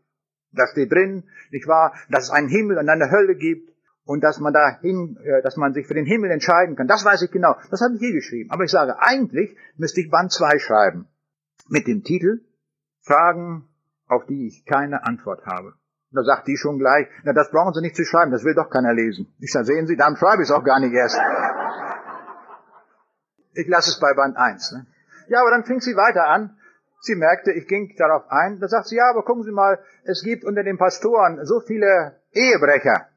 [0.51, 3.68] Da steht drin, nicht wahr, dass es einen Himmel und eine Hölle gibt
[4.09, 6.87] und dass man dahin, äh, dass man sich für den Himmel entscheiden kann.
[6.87, 7.53] Das weiß ich genau.
[7.69, 8.49] Das habe ich hier geschrieben.
[8.49, 11.07] Aber ich sage, eigentlich müsste ich Band 2 schreiben.
[11.67, 12.41] Mit dem Titel
[13.05, 13.69] Fragen,
[14.07, 15.73] auf die ich keine Antwort habe.
[16.09, 18.71] Da sagt die schon gleich, na, das brauchen Sie nicht zu schreiben, das will doch
[18.71, 19.31] keiner lesen.
[19.37, 21.19] Ich sage, sehen Sie, dann schreibe ich es auch gar nicht erst.
[23.53, 24.71] Ich lasse es bei Band 1.
[24.71, 24.87] Ne?
[25.27, 26.57] Ja, aber dann fing sie weiter an.
[27.01, 28.59] Sie merkte, ich ging darauf ein.
[28.59, 32.19] Da sagt sie, ja, aber gucken Sie mal, es gibt unter den Pastoren so viele
[32.31, 33.08] Ehebrecher.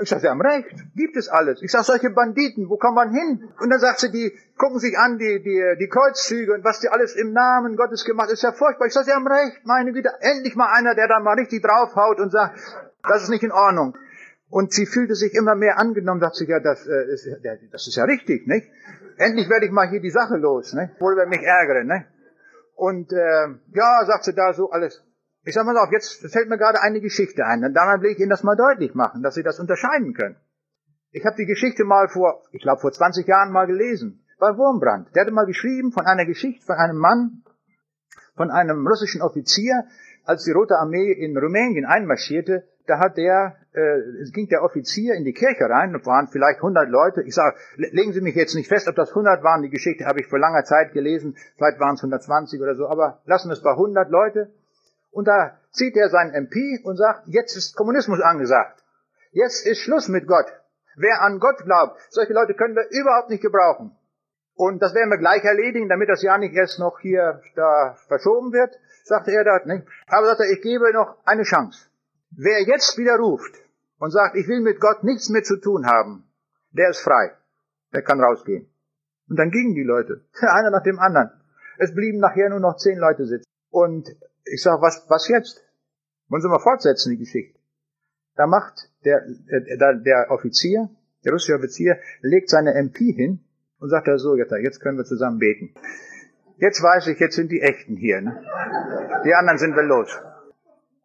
[0.00, 1.60] Ich sage, Sie haben recht, gibt es alles.
[1.60, 3.50] Ich sage, solche Banditen, wo kommt man hin?
[3.58, 6.88] Und dann sagt sie, die gucken sich an, die, die, die Kreuzzüge und was die
[6.88, 8.86] alles im Namen Gottes gemacht, ist ja furchtbar.
[8.86, 12.20] Ich sage, Sie haben recht, meine Güte, endlich mal einer, der da mal richtig draufhaut
[12.20, 12.60] und sagt,
[13.08, 13.98] das ist nicht in Ordnung.
[14.50, 17.28] Und sie fühlte sich immer mehr angenommen, sagt sie, ja, das, äh, ist,
[17.72, 18.68] das ist ja richtig, nicht?
[19.16, 20.92] Endlich werde ich mal hier die Sache los, nicht?
[21.00, 22.06] Worüber mich ärgere, nicht?
[22.76, 25.02] Und äh, ja, sagt sie da so alles.
[25.48, 27.64] Ich sag mal auf, jetzt fällt mir gerade eine Geschichte ein.
[27.64, 30.36] Und daran will ich Ihnen das mal deutlich machen, dass Sie das unterscheiden können.
[31.10, 35.08] Ich habe die Geschichte mal vor, ich glaube vor 20 Jahren mal gelesen, bei Wurmbrand.
[35.16, 37.44] Der hatte mal geschrieben von einer Geschichte von einem Mann,
[38.36, 39.84] von einem russischen Offizier,
[40.24, 45.24] als die Rote Armee in Rumänien einmarschierte, da hat der, äh, ging der Offizier in
[45.24, 47.22] die Kirche rein, und waren vielleicht 100 Leute.
[47.22, 50.20] Ich sage, legen Sie mich jetzt nicht fest, ob das 100 waren, die Geschichte habe
[50.20, 53.70] ich vor langer Zeit gelesen, vielleicht waren es 120 oder so, aber lassen es bei
[53.70, 54.52] 100 Leute.
[55.10, 58.82] Und da zieht er seinen MP und sagt, jetzt ist Kommunismus angesagt.
[59.32, 60.46] Jetzt ist Schluss mit Gott.
[60.96, 63.96] Wer an Gott glaubt, solche Leute können wir überhaupt nicht gebrauchen.
[64.54, 68.52] Und das werden wir gleich erledigen, damit das ja nicht erst noch hier da verschoben
[68.52, 69.66] wird, sagte er dort.
[69.66, 69.86] Nicht?
[70.08, 71.88] Aber sagt er, ich gebe noch eine Chance.
[72.30, 73.54] Wer jetzt wieder ruft
[73.98, 76.24] und sagt, ich will mit Gott nichts mehr zu tun haben,
[76.72, 77.32] der ist frei.
[77.92, 78.68] Der kann rausgehen.
[79.28, 81.30] Und dann gingen die Leute, einer nach dem anderen.
[81.78, 83.48] Es blieben nachher nur noch zehn Leute sitzen.
[83.70, 84.08] Und
[84.52, 85.62] ich sage, was, was jetzt?
[86.28, 87.58] Wollen Sie mal fortsetzen, die Geschichte?
[88.36, 90.88] Da macht der, der, der Offizier,
[91.24, 93.44] der russische Offizier, legt seine MP hin
[93.80, 95.74] und sagt er so, jetzt, können wir zusammen beten.
[96.58, 98.20] Jetzt weiß ich, jetzt sind die Echten hier.
[98.20, 98.44] Ne?
[99.24, 100.08] Die anderen sind wir los.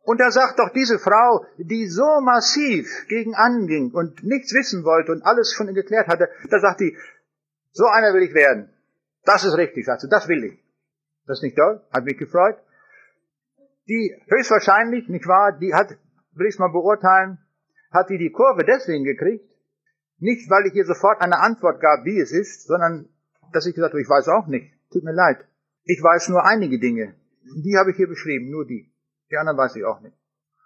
[0.04, 5.12] Und da sagt doch diese Frau, die so massiv gegen anging und nichts wissen wollte
[5.12, 6.98] und alles schon geklärt hatte, da sagt die,
[7.72, 8.70] so einer will ich werden.
[9.24, 10.60] Das ist richtig, sagt sie, das will ich.
[11.26, 11.82] Das ist nicht toll?
[11.92, 12.58] Hat mich gefreut.
[13.88, 15.98] Die höchstwahrscheinlich, nicht wahr, die hat,
[16.34, 17.38] will ich es mal beurteilen,
[17.92, 19.46] hat die die Kurve deswegen gekriegt,
[20.20, 23.10] nicht weil ich ihr sofort eine Antwort gab, wie es ist, sondern
[23.52, 24.74] dass ich gesagt habe, ich weiß auch nicht.
[24.92, 25.46] Tut mir leid.
[25.84, 27.16] Ich weiß nur einige Dinge.
[27.64, 28.92] Die habe ich hier beschrieben, nur die.
[29.30, 30.16] Die anderen weiß ich auch nicht.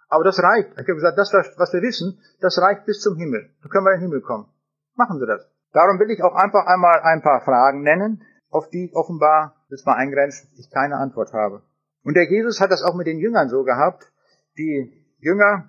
[0.08, 0.70] Aber das reicht.
[0.72, 3.50] Ich habe gesagt, das, was wir wissen, das reicht bis zum Himmel.
[3.62, 4.46] Da können wir in den Himmel kommen.
[4.94, 5.46] Machen Sie das.
[5.72, 9.96] Darum will ich auch einfach einmal ein paar Fragen nennen, auf die offenbar, das mal
[9.96, 11.62] eingrenzt, ich keine Antwort habe.
[12.08, 14.10] Und der Jesus hat das auch mit den Jüngern so gehabt.
[14.56, 15.68] Die Jünger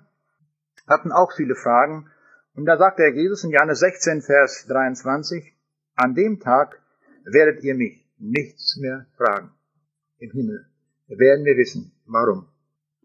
[0.88, 2.08] hatten auch viele Fragen.
[2.54, 5.52] Und da sagt der Jesus in Johannes 16, Vers 23,
[5.96, 6.80] an dem Tag
[7.24, 9.50] werdet ihr mich nichts mehr fragen.
[10.16, 10.64] Im Himmel
[11.08, 12.48] werden wir wissen, warum.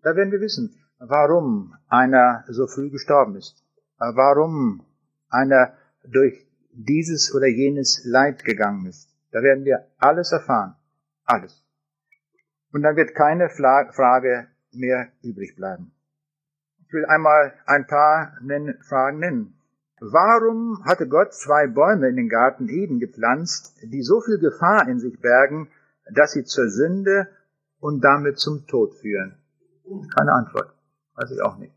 [0.01, 3.65] Da werden wir wissen, warum einer so früh gestorben ist.
[3.97, 4.85] Warum
[5.27, 5.73] einer
[6.05, 9.09] durch dieses oder jenes Leid gegangen ist.
[9.31, 10.77] Da werden wir alles erfahren.
[11.25, 11.64] Alles.
[12.75, 15.93] Und dann wird keine Frage mehr übrig bleiben.
[16.85, 18.33] Ich will einmal ein paar
[18.89, 19.53] Fragen nennen.
[20.01, 24.99] Warum hatte Gott zwei Bäume in den Garten Eden gepflanzt, die so viel Gefahr in
[24.99, 25.69] sich bergen,
[26.13, 27.29] dass sie zur Sünde
[27.79, 29.37] und damit zum Tod führen?
[30.13, 30.73] Keine Antwort.
[31.15, 31.73] Weiß ich auch nicht.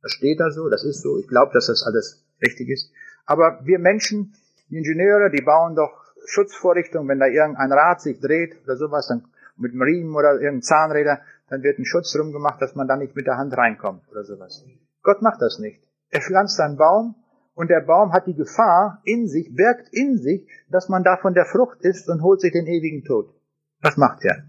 [0.00, 1.18] Das steht da so, das ist so.
[1.18, 2.90] Ich glaube, dass das alles richtig ist.
[3.26, 4.32] Aber wir Menschen,
[4.70, 9.28] die Ingenieure, die bauen doch Schutzvorrichtungen, wenn da irgendein Rad sich dreht oder sowas, dann
[9.58, 13.16] mit einem Riemen oder irgendeinem Zahnräder, dann wird ein Schutz rumgemacht, dass man da nicht
[13.16, 14.64] mit der Hand reinkommt oder sowas.
[15.02, 15.82] Gott macht das nicht.
[16.10, 17.14] Er pflanzt einen Baum
[17.54, 21.46] und der Baum hat die Gefahr in sich, birgt in sich, dass man davon der
[21.46, 23.34] Frucht isst und holt sich den ewigen Tod.
[23.80, 24.48] Was macht er?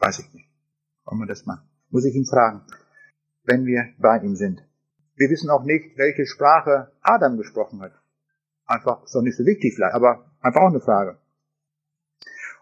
[0.00, 0.48] Weiß ich nicht.
[1.04, 1.64] Warum man das macht?
[1.90, 2.62] Muss ich ihn fragen,
[3.44, 4.62] wenn wir bei ihm sind.
[5.16, 7.92] Wir wissen auch nicht, welche Sprache Adam gesprochen hat.
[8.66, 11.18] Einfach, ist doch nicht so wichtig vielleicht, aber einfach auch eine Frage.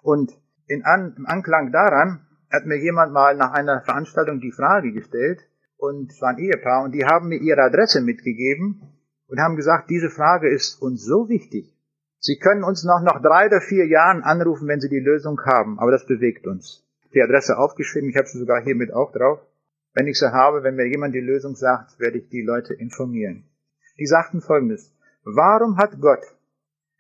[0.03, 0.33] Und
[0.67, 5.41] in An im Anklang daran hat mir jemand mal nach einer Veranstaltung die Frage gestellt,
[5.79, 8.83] und es war ein Ehepaar, und die haben mir ihre Adresse mitgegeben
[9.29, 11.77] und haben gesagt, diese Frage ist uns so wichtig.
[12.19, 15.79] Sie können uns noch nach drei oder vier Jahren anrufen, wenn Sie die Lösung haben,
[15.79, 16.87] aber das bewegt uns.
[17.15, 19.41] Die Adresse aufgeschrieben, ich habe sie sogar hiermit auch drauf.
[19.95, 23.49] Wenn ich sie habe, wenn mir jemand die Lösung sagt, werde ich die Leute informieren.
[23.99, 24.95] Die sagten folgendes.
[25.25, 26.25] Warum hat Gott,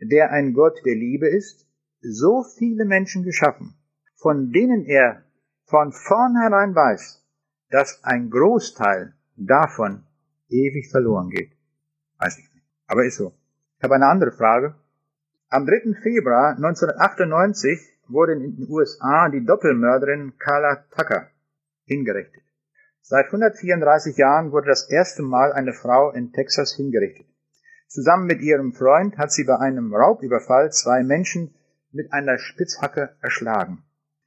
[0.00, 1.65] der ein Gott der Liebe ist,
[2.00, 3.74] so viele Menschen geschaffen,
[4.16, 5.22] von denen er
[5.64, 7.24] von vornherein weiß,
[7.70, 10.04] dass ein Großteil davon
[10.48, 11.52] ewig verloren geht.
[12.18, 12.66] Weiß ich nicht.
[12.86, 13.32] Aber ist so.
[13.78, 14.74] Ich habe eine andere Frage.
[15.48, 15.94] Am 3.
[16.02, 17.78] Februar 1998
[18.08, 21.28] wurde in den USA die Doppelmörderin Carla Tucker
[21.84, 22.42] hingerichtet.
[23.02, 27.26] Seit 134 Jahren wurde das erste Mal eine Frau in Texas hingerichtet.
[27.86, 31.54] Zusammen mit ihrem Freund hat sie bei einem Raubüberfall zwei Menschen
[31.96, 33.82] mit einer Spitzhacke erschlagen.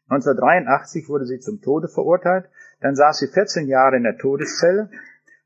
[0.10, 2.50] 1983 wurde sie zum Tode verurteilt,
[2.82, 4.90] dann saß sie 14 Jahre in der Todeszelle.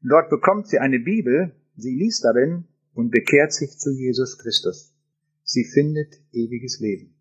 [0.01, 4.93] Dort bekommt sie eine Bibel sie liest darin und bekehrt sich zu Jesus Christus.
[5.43, 7.15] Sie findet ewiges Leben.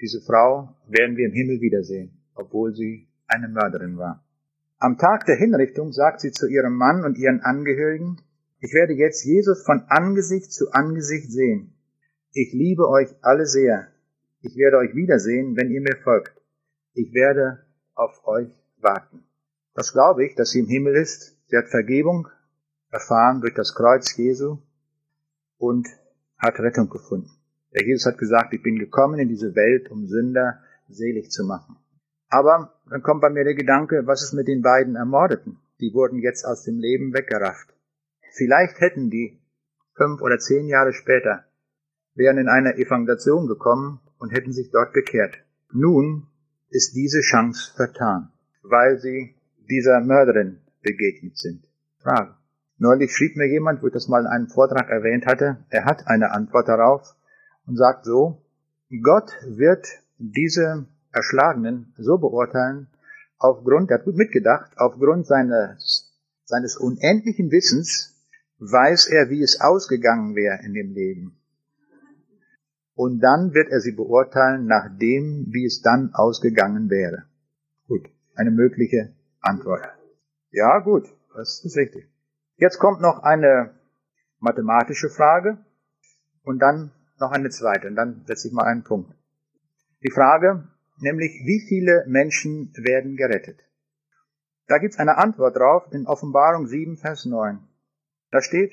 [0.00, 4.24] Diese Frau werden wir im Himmel wiedersehen, obwohl sie eine Mörderin war.
[4.78, 8.20] Am Tag der Hinrichtung sagt sie zu ihrem Mann und ihren Angehörigen,
[8.58, 11.74] ich werde jetzt Jesus von Angesicht zu Angesicht sehen.
[12.32, 13.91] Ich liebe euch alle sehr.
[14.44, 16.36] Ich werde euch wiedersehen, wenn ihr mir folgt.
[16.94, 17.64] Ich werde
[17.94, 19.22] auf euch warten.
[19.74, 21.38] Das glaube ich, dass sie im Himmel ist.
[21.46, 22.26] Sie hat Vergebung
[22.90, 24.58] erfahren durch das Kreuz Jesu
[25.58, 25.86] und
[26.38, 27.30] hat Rettung gefunden.
[27.72, 31.76] Der Jesus hat gesagt, ich bin gekommen in diese Welt, um Sünder selig zu machen.
[32.28, 35.58] Aber dann kommt bei mir der Gedanke, was ist mit den beiden Ermordeten?
[35.80, 37.72] Die wurden jetzt aus dem Leben weggerafft.
[38.32, 39.40] Vielleicht hätten die
[39.94, 41.44] fünf oder zehn Jahre später
[42.14, 45.34] wären in eine Evangelisation gekommen und hätten sich dort bekehrt.
[45.72, 46.28] Nun
[46.70, 48.30] ist diese Chance vertan,
[48.62, 49.34] weil sie
[49.68, 51.64] dieser Mörderin begegnet sind.
[51.98, 52.36] Frage.
[52.78, 56.06] Neulich schrieb mir jemand, wo ich das mal in einem Vortrag erwähnt hatte, er hat
[56.06, 57.16] eine Antwort darauf
[57.66, 58.40] und sagt so,
[59.02, 62.86] Gott wird diese Erschlagenen so beurteilen,
[63.38, 68.14] aufgrund, er hat gut mitgedacht, aufgrund seines, seines unendlichen Wissens
[68.60, 71.41] weiß er, wie es ausgegangen wäre in dem Leben.
[72.94, 77.24] Und dann wird er sie beurteilen nach dem, wie es dann ausgegangen wäre.
[77.88, 79.88] Gut, eine mögliche Antwort.
[80.50, 82.08] Ja, gut, das ist richtig.
[82.56, 83.74] Jetzt kommt noch eine
[84.38, 85.58] mathematische Frage
[86.44, 89.14] und dann noch eine zweite und dann setze ich mal einen Punkt.
[90.02, 90.68] Die Frage,
[90.98, 93.60] nämlich wie viele Menschen werden gerettet?
[94.66, 97.60] Da gibt's eine Antwort drauf in Offenbarung 7, Vers 9.
[98.30, 98.72] Da steht,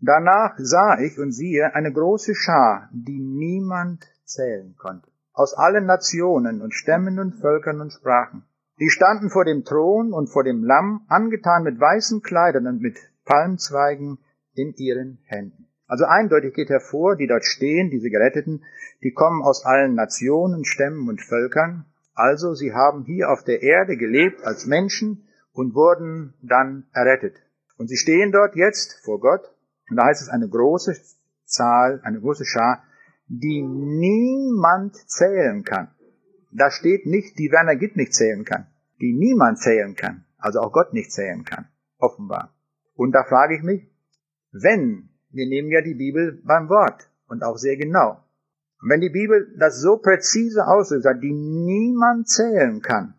[0.00, 6.62] danach sah ich und siehe eine große Schar, die niemand zählen konnte, aus allen Nationen
[6.62, 8.44] und Stämmen und Völkern und Sprachen.
[8.78, 12.98] Die standen vor dem Thron und vor dem Lamm, angetan mit weißen Kleidern und mit
[13.24, 14.18] Palmzweigen
[14.54, 15.66] in ihren Händen.
[15.86, 18.64] Also eindeutig geht hervor, die dort stehen, diese Geretteten,
[19.02, 21.86] die kommen aus allen Nationen, Stämmen und Völkern.
[22.14, 27.36] Also sie haben hier auf der Erde gelebt als Menschen und wurden dann errettet.
[27.78, 29.52] Und sie stehen dort jetzt vor Gott.
[29.88, 30.96] Und da heißt es eine große
[31.44, 32.82] Zahl, eine große Schar,
[33.28, 35.88] die niemand zählen kann.
[36.52, 38.66] Da steht nicht, die Werner Gitt nicht zählen kann.
[39.00, 40.24] Die niemand zählen kann.
[40.38, 41.68] Also auch Gott nicht zählen kann.
[41.98, 42.54] Offenbar.
[42.94, 43.82] Und da frage ich mich,
[44.52, 48.22] wenn wir nehmen ja die Bibel beim Wort und auch sehr genau.
[48.80, 53.14] Und wenn die Bibel das so präzise ausdrückt, die niemand zählen kann,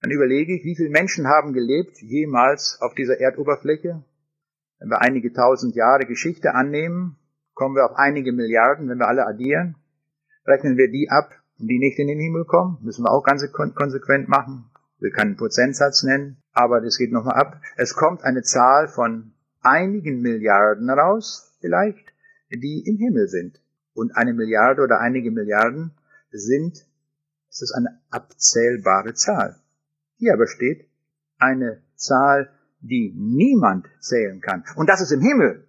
[0.00, 4.04] dann überlege ich, wie viele Menschen haben gelebt jemals auf dieser Erdoberfläche.
[4.78, 7.16] Wenn wir einige tausend Jahre Geschichte annehmen,
[7.54, 9.76] kommen wir auf einige Milliarden, wenn wir alle addieren.
[10.46, 14.28] Rechnen wir die ab, die nicht in den Himmel kommen, müssen wir auch ganz konsequent
[14.28, 14.70] machen.
[15.00, 17.60] Wir können einen Prozentsatz nennen, aber das geht nochmal ab.
[17.76, 22.12] Es kommt eine Zahl von einigen Milliarden raus, vielleicht,
[22.50, 23.60] die im Himmel sind.
[23.94, 25.92] Und eine Milliarde oder einige Milliarden
[26.30, 26.86] sind,
[27.50, 29.56] ist es eine abzählbare Zahl.
[30.16, 30.88] Hier aber steht
[31.38, 32.50] eine Zahl,
[32.80, 34.64] die niemand zählen kann.
[34.76, 35.66] Und das ist im Himmel.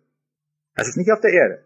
[0.76, 1.66] Das ist nicht auf der Erde.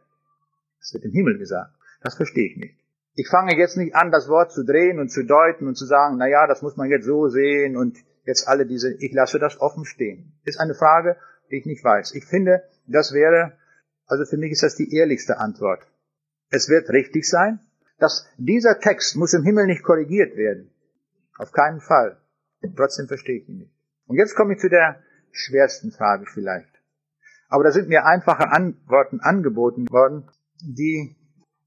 [0.79, 1.73] Das wird im Himmel gesagt.
[2.01, 2.79] Das verstehe ich nicht.
[3.15, 6.17] Ich fange jetzt nicht an, das Wort zu drehen und zu deuten und zu sagen,
[6.17, 9.59] na ja, das muss man jetzt so sehen und jetzt alle diese, ich lasse das
[9.61, 10.33] offen stehen.
[10.45, 11.17] Ist eine Frage,
[11.51, 12.15] die ich nicht weiß.
[12.15, 13.53] Ich finde, das wäre,
[14.07, 15.85] also für mich ist das die ehrlichste Antwort.
[16.49, 17.59] Es wird richtig sein,
[17.99, 20.71] dass dieser Text muss im Himmel nicht korrigiert werden.
[21.37, 22.17] Auf keinen Fall.
[22.75, 23.73] Trotzdem verstehe ich ihn nicht.
[24.07, 25.01] Und jetzt komme ich zu der
[25.33, 26.69] schwersten Frage vielleicht.
[27.49, 30.29] Aber da sind mir einfache Antworten angeboten worden,
[30.61, 31.15] die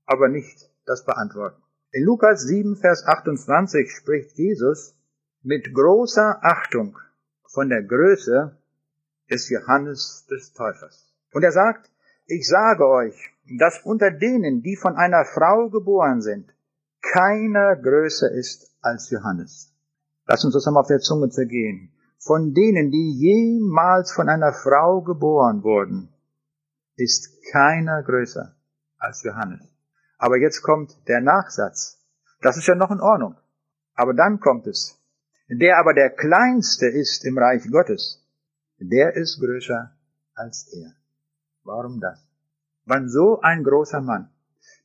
[0.06, 1.62] aber nicht das beantworten.
[1.92, 4.94] In Lukas 7, Vers 28 spricht Jesus
[5.42, 6.98] mit großer Achtung
[7.48, 8.56] von der Größe
[9.30, 11.12] des Johannes des Täufers.
[11.32, 11.90] Und er sagt,
[12.26, 13.14] ich sage euch,
[13.58, 16.52] dass unter denen, die von einer Frau geboren sind,
[17.00, 19.72] keiner größer ist als Johannes.
[20.26, 21.92] Lass uns das einmal auf der Zunge zergehen.
[22.18, 26.08] Von denen, die jemals von einer Frau geboren wurden,
[26.96, 28.54] ist keiner größer
[28.98, 29.60] als Johannes.
[30.18, 31.98] Aber jetzt kommt der Nachsatz.
[32.40, 33.36] Das ist ja noch in Ordnung.
[33.94, 34.98] Aber dann kommt es.
[35.48, 38.26] Der aber der Kleinste ist im Reich Gottes,
[38.78, 39.92] der ist größer
[40.34, 40.92] als er.
[41.62, 42.18] Warum das?
[42.84, 44.28] Wann so ein großer Mann,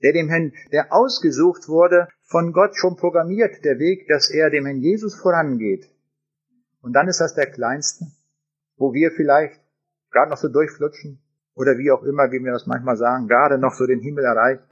[0.04, 4.66] der dem Herrn, der ausgesucht wurde, von Gott schon programmiert, der Weg, dass er dem
[4.66, 5.90] Herrn Jesus vorangeht.
[6.82, 8.08] Und dann ist das der Kleinste,
[8.78, 9.60] wo wir vielleicht
[10.12, 11.22] gerade noch so durchflutschen,
[11.54, 14.64] oder wie auch immer, wie wir das manchmal sagen, gerade noch so den Himmel erreicht.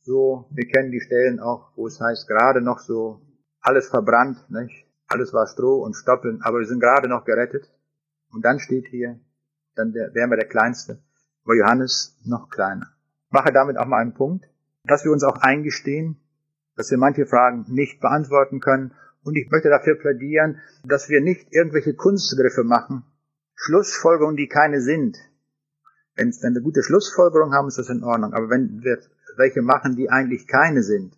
[0.00, 3.20] So, wir kennen die Stellen auch, wo es heißt, gerade noch so
[3.60, 4.86] alles verbrannt, nicht?
[5.06, 7.70] Alles war Stroh und Stoppeln, aber wir sind gerade noch gerettet.
[8.32, 9.20] Und dann steht hier,
[9.74, 10.98] dann wären wir der Kleinste.
[11.44, 12.88] aber Johannes noch kleiner.
[13.26, 14.48] Ich mache damit auch mal einen Punkt,
[14.84, 16.16] dass wir uns auch eingestehen,
[16.76, 18.94] dass wir manche Fragen nicht beantworten können.
[19.24, 23.04] Und ich möchte dafür plädieren, dass wir nicht irgendwelche Kunstgriffe machen,
[23.54, 25.16] Schlussfolgerungen, die keine sind.
[26.16, 28.34] Wenn, wir gute Schlussfolgerungen haben, ist das in Ordnung.
[28.34, 28.98] Aber wenn wir
[29.36, 31.16] welche machen, die eigentlich keine sind,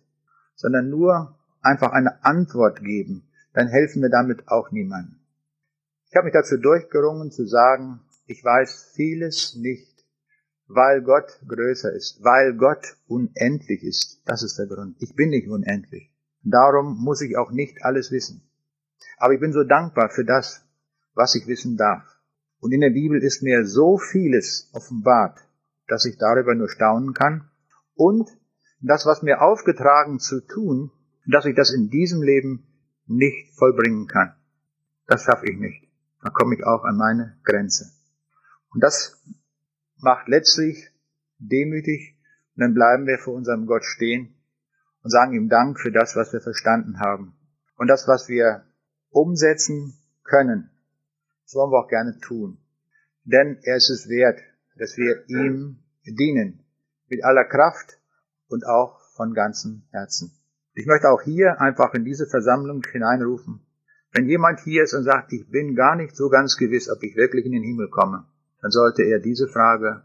[0.55, 5.19] sondern nur einfach eine Antwort geben, dann helfen wir damit auch niemandem.
[6.09, 10.05] Ich habe mich dazu durchgerungen zu sagen, ich weiß vieles nicht,
[10.67, 14.21] weil Gott größer ist, weil Gott unendlich ist.
[14.25, 14.95] Das ist der Grund.
[14.99, 16.14] Ich bin nicht unendlich.
[16.45, 18.47] Darum muss ich auch nicht alles wissen.
[19.17, 20.63] Aber ich bin so dankbar für das,
[21.15, 22.03] was ich wissen darf.
[22.59, 25.39] Und in der Bibel ist mir so vieles offenbart,
[25.87, 27.49] dass ich darüber nur staunen kann.
[27.95, 28.29] Und
[28.79, 30.91] das, was mir aufgetragen zu tun,
[31.25, 32.67] dass ich das in diesem Leben
[33.07, 34.35] nicht vollbringen kann.
[35.07, 35.89] Das schaffe ich nicht.
[36.21, 37.91] Da komme ich auch an meine Grenze.
[38.69, 39.19] Und das
[39.97, 40.91] macht letztlich
[41.39, 42.19] demütig
[42.55, 44.34] und dann bleiben wir vor unserem Gott stehen
[45.05, 47.35] und sagen ihm Dank für das, was wir verstanden haben.
[47.77, 48.63] Und das, was wir
[49.11, 49.93] umsetzen
[50.23, 50.71] können,
[51.43, 52.57] das wollen wir auch gerne tun.
[53.23, 54.39] Denn er ist es wert,
[54.79, 55.77] dass wir ihm
[56.07, 56.65] dienen.
[57.07, 57.99] Mit aller Kraft
[58.47, 60.31] und auch von ganzem Herzen.
[60.73, 63.59] Ich möchte auch hier einfach in diese Versammlung hineinrufen.
[64.11, 67.15] Wenn jemand hier ist und sagt, ich bin gar nicht so ganz gewiss, ob ich
[67.15, 68.25] wirklich in den Himmel komme,
[68.59, 70.01] dann sollte er diese Frage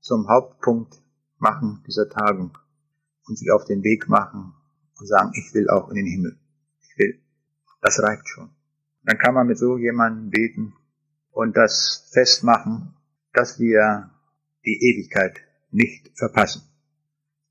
[0.00, 1.00] zum Hauptpunkt
[1.38, 2.52] machen dieser Tagung
[3.30, 4.52] und sich auf den Weg machen
[4.98, 6.36] und sagen, ich will auch in den Himmel.
[6.82, 7.20] Ich will.
[7.80, 8.50] Das reicht schon.
[9.04, 10.74] Dann kann man mit so jemandem beten
[11.30, 12.94] und das festmachen,
[13.32, 14.10] dass wir
[14.66, 16.62] die Ewigkeit nicht verpassen.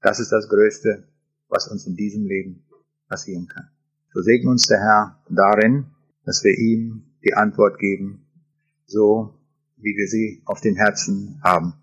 [0.02, 1.08] Das ist das Größte,
[1.48, 2.64] was uns in diesem Leben
[3.08, 3.70] passieren kann.
[4.14, 5.86] So segne uns der Herr darin,
[6.26, 8.28] dass wir ihm die Antwort geben,
[8.86, 9.34] so
[9.78, 11.74] wie wir sie auf den Herzen haben.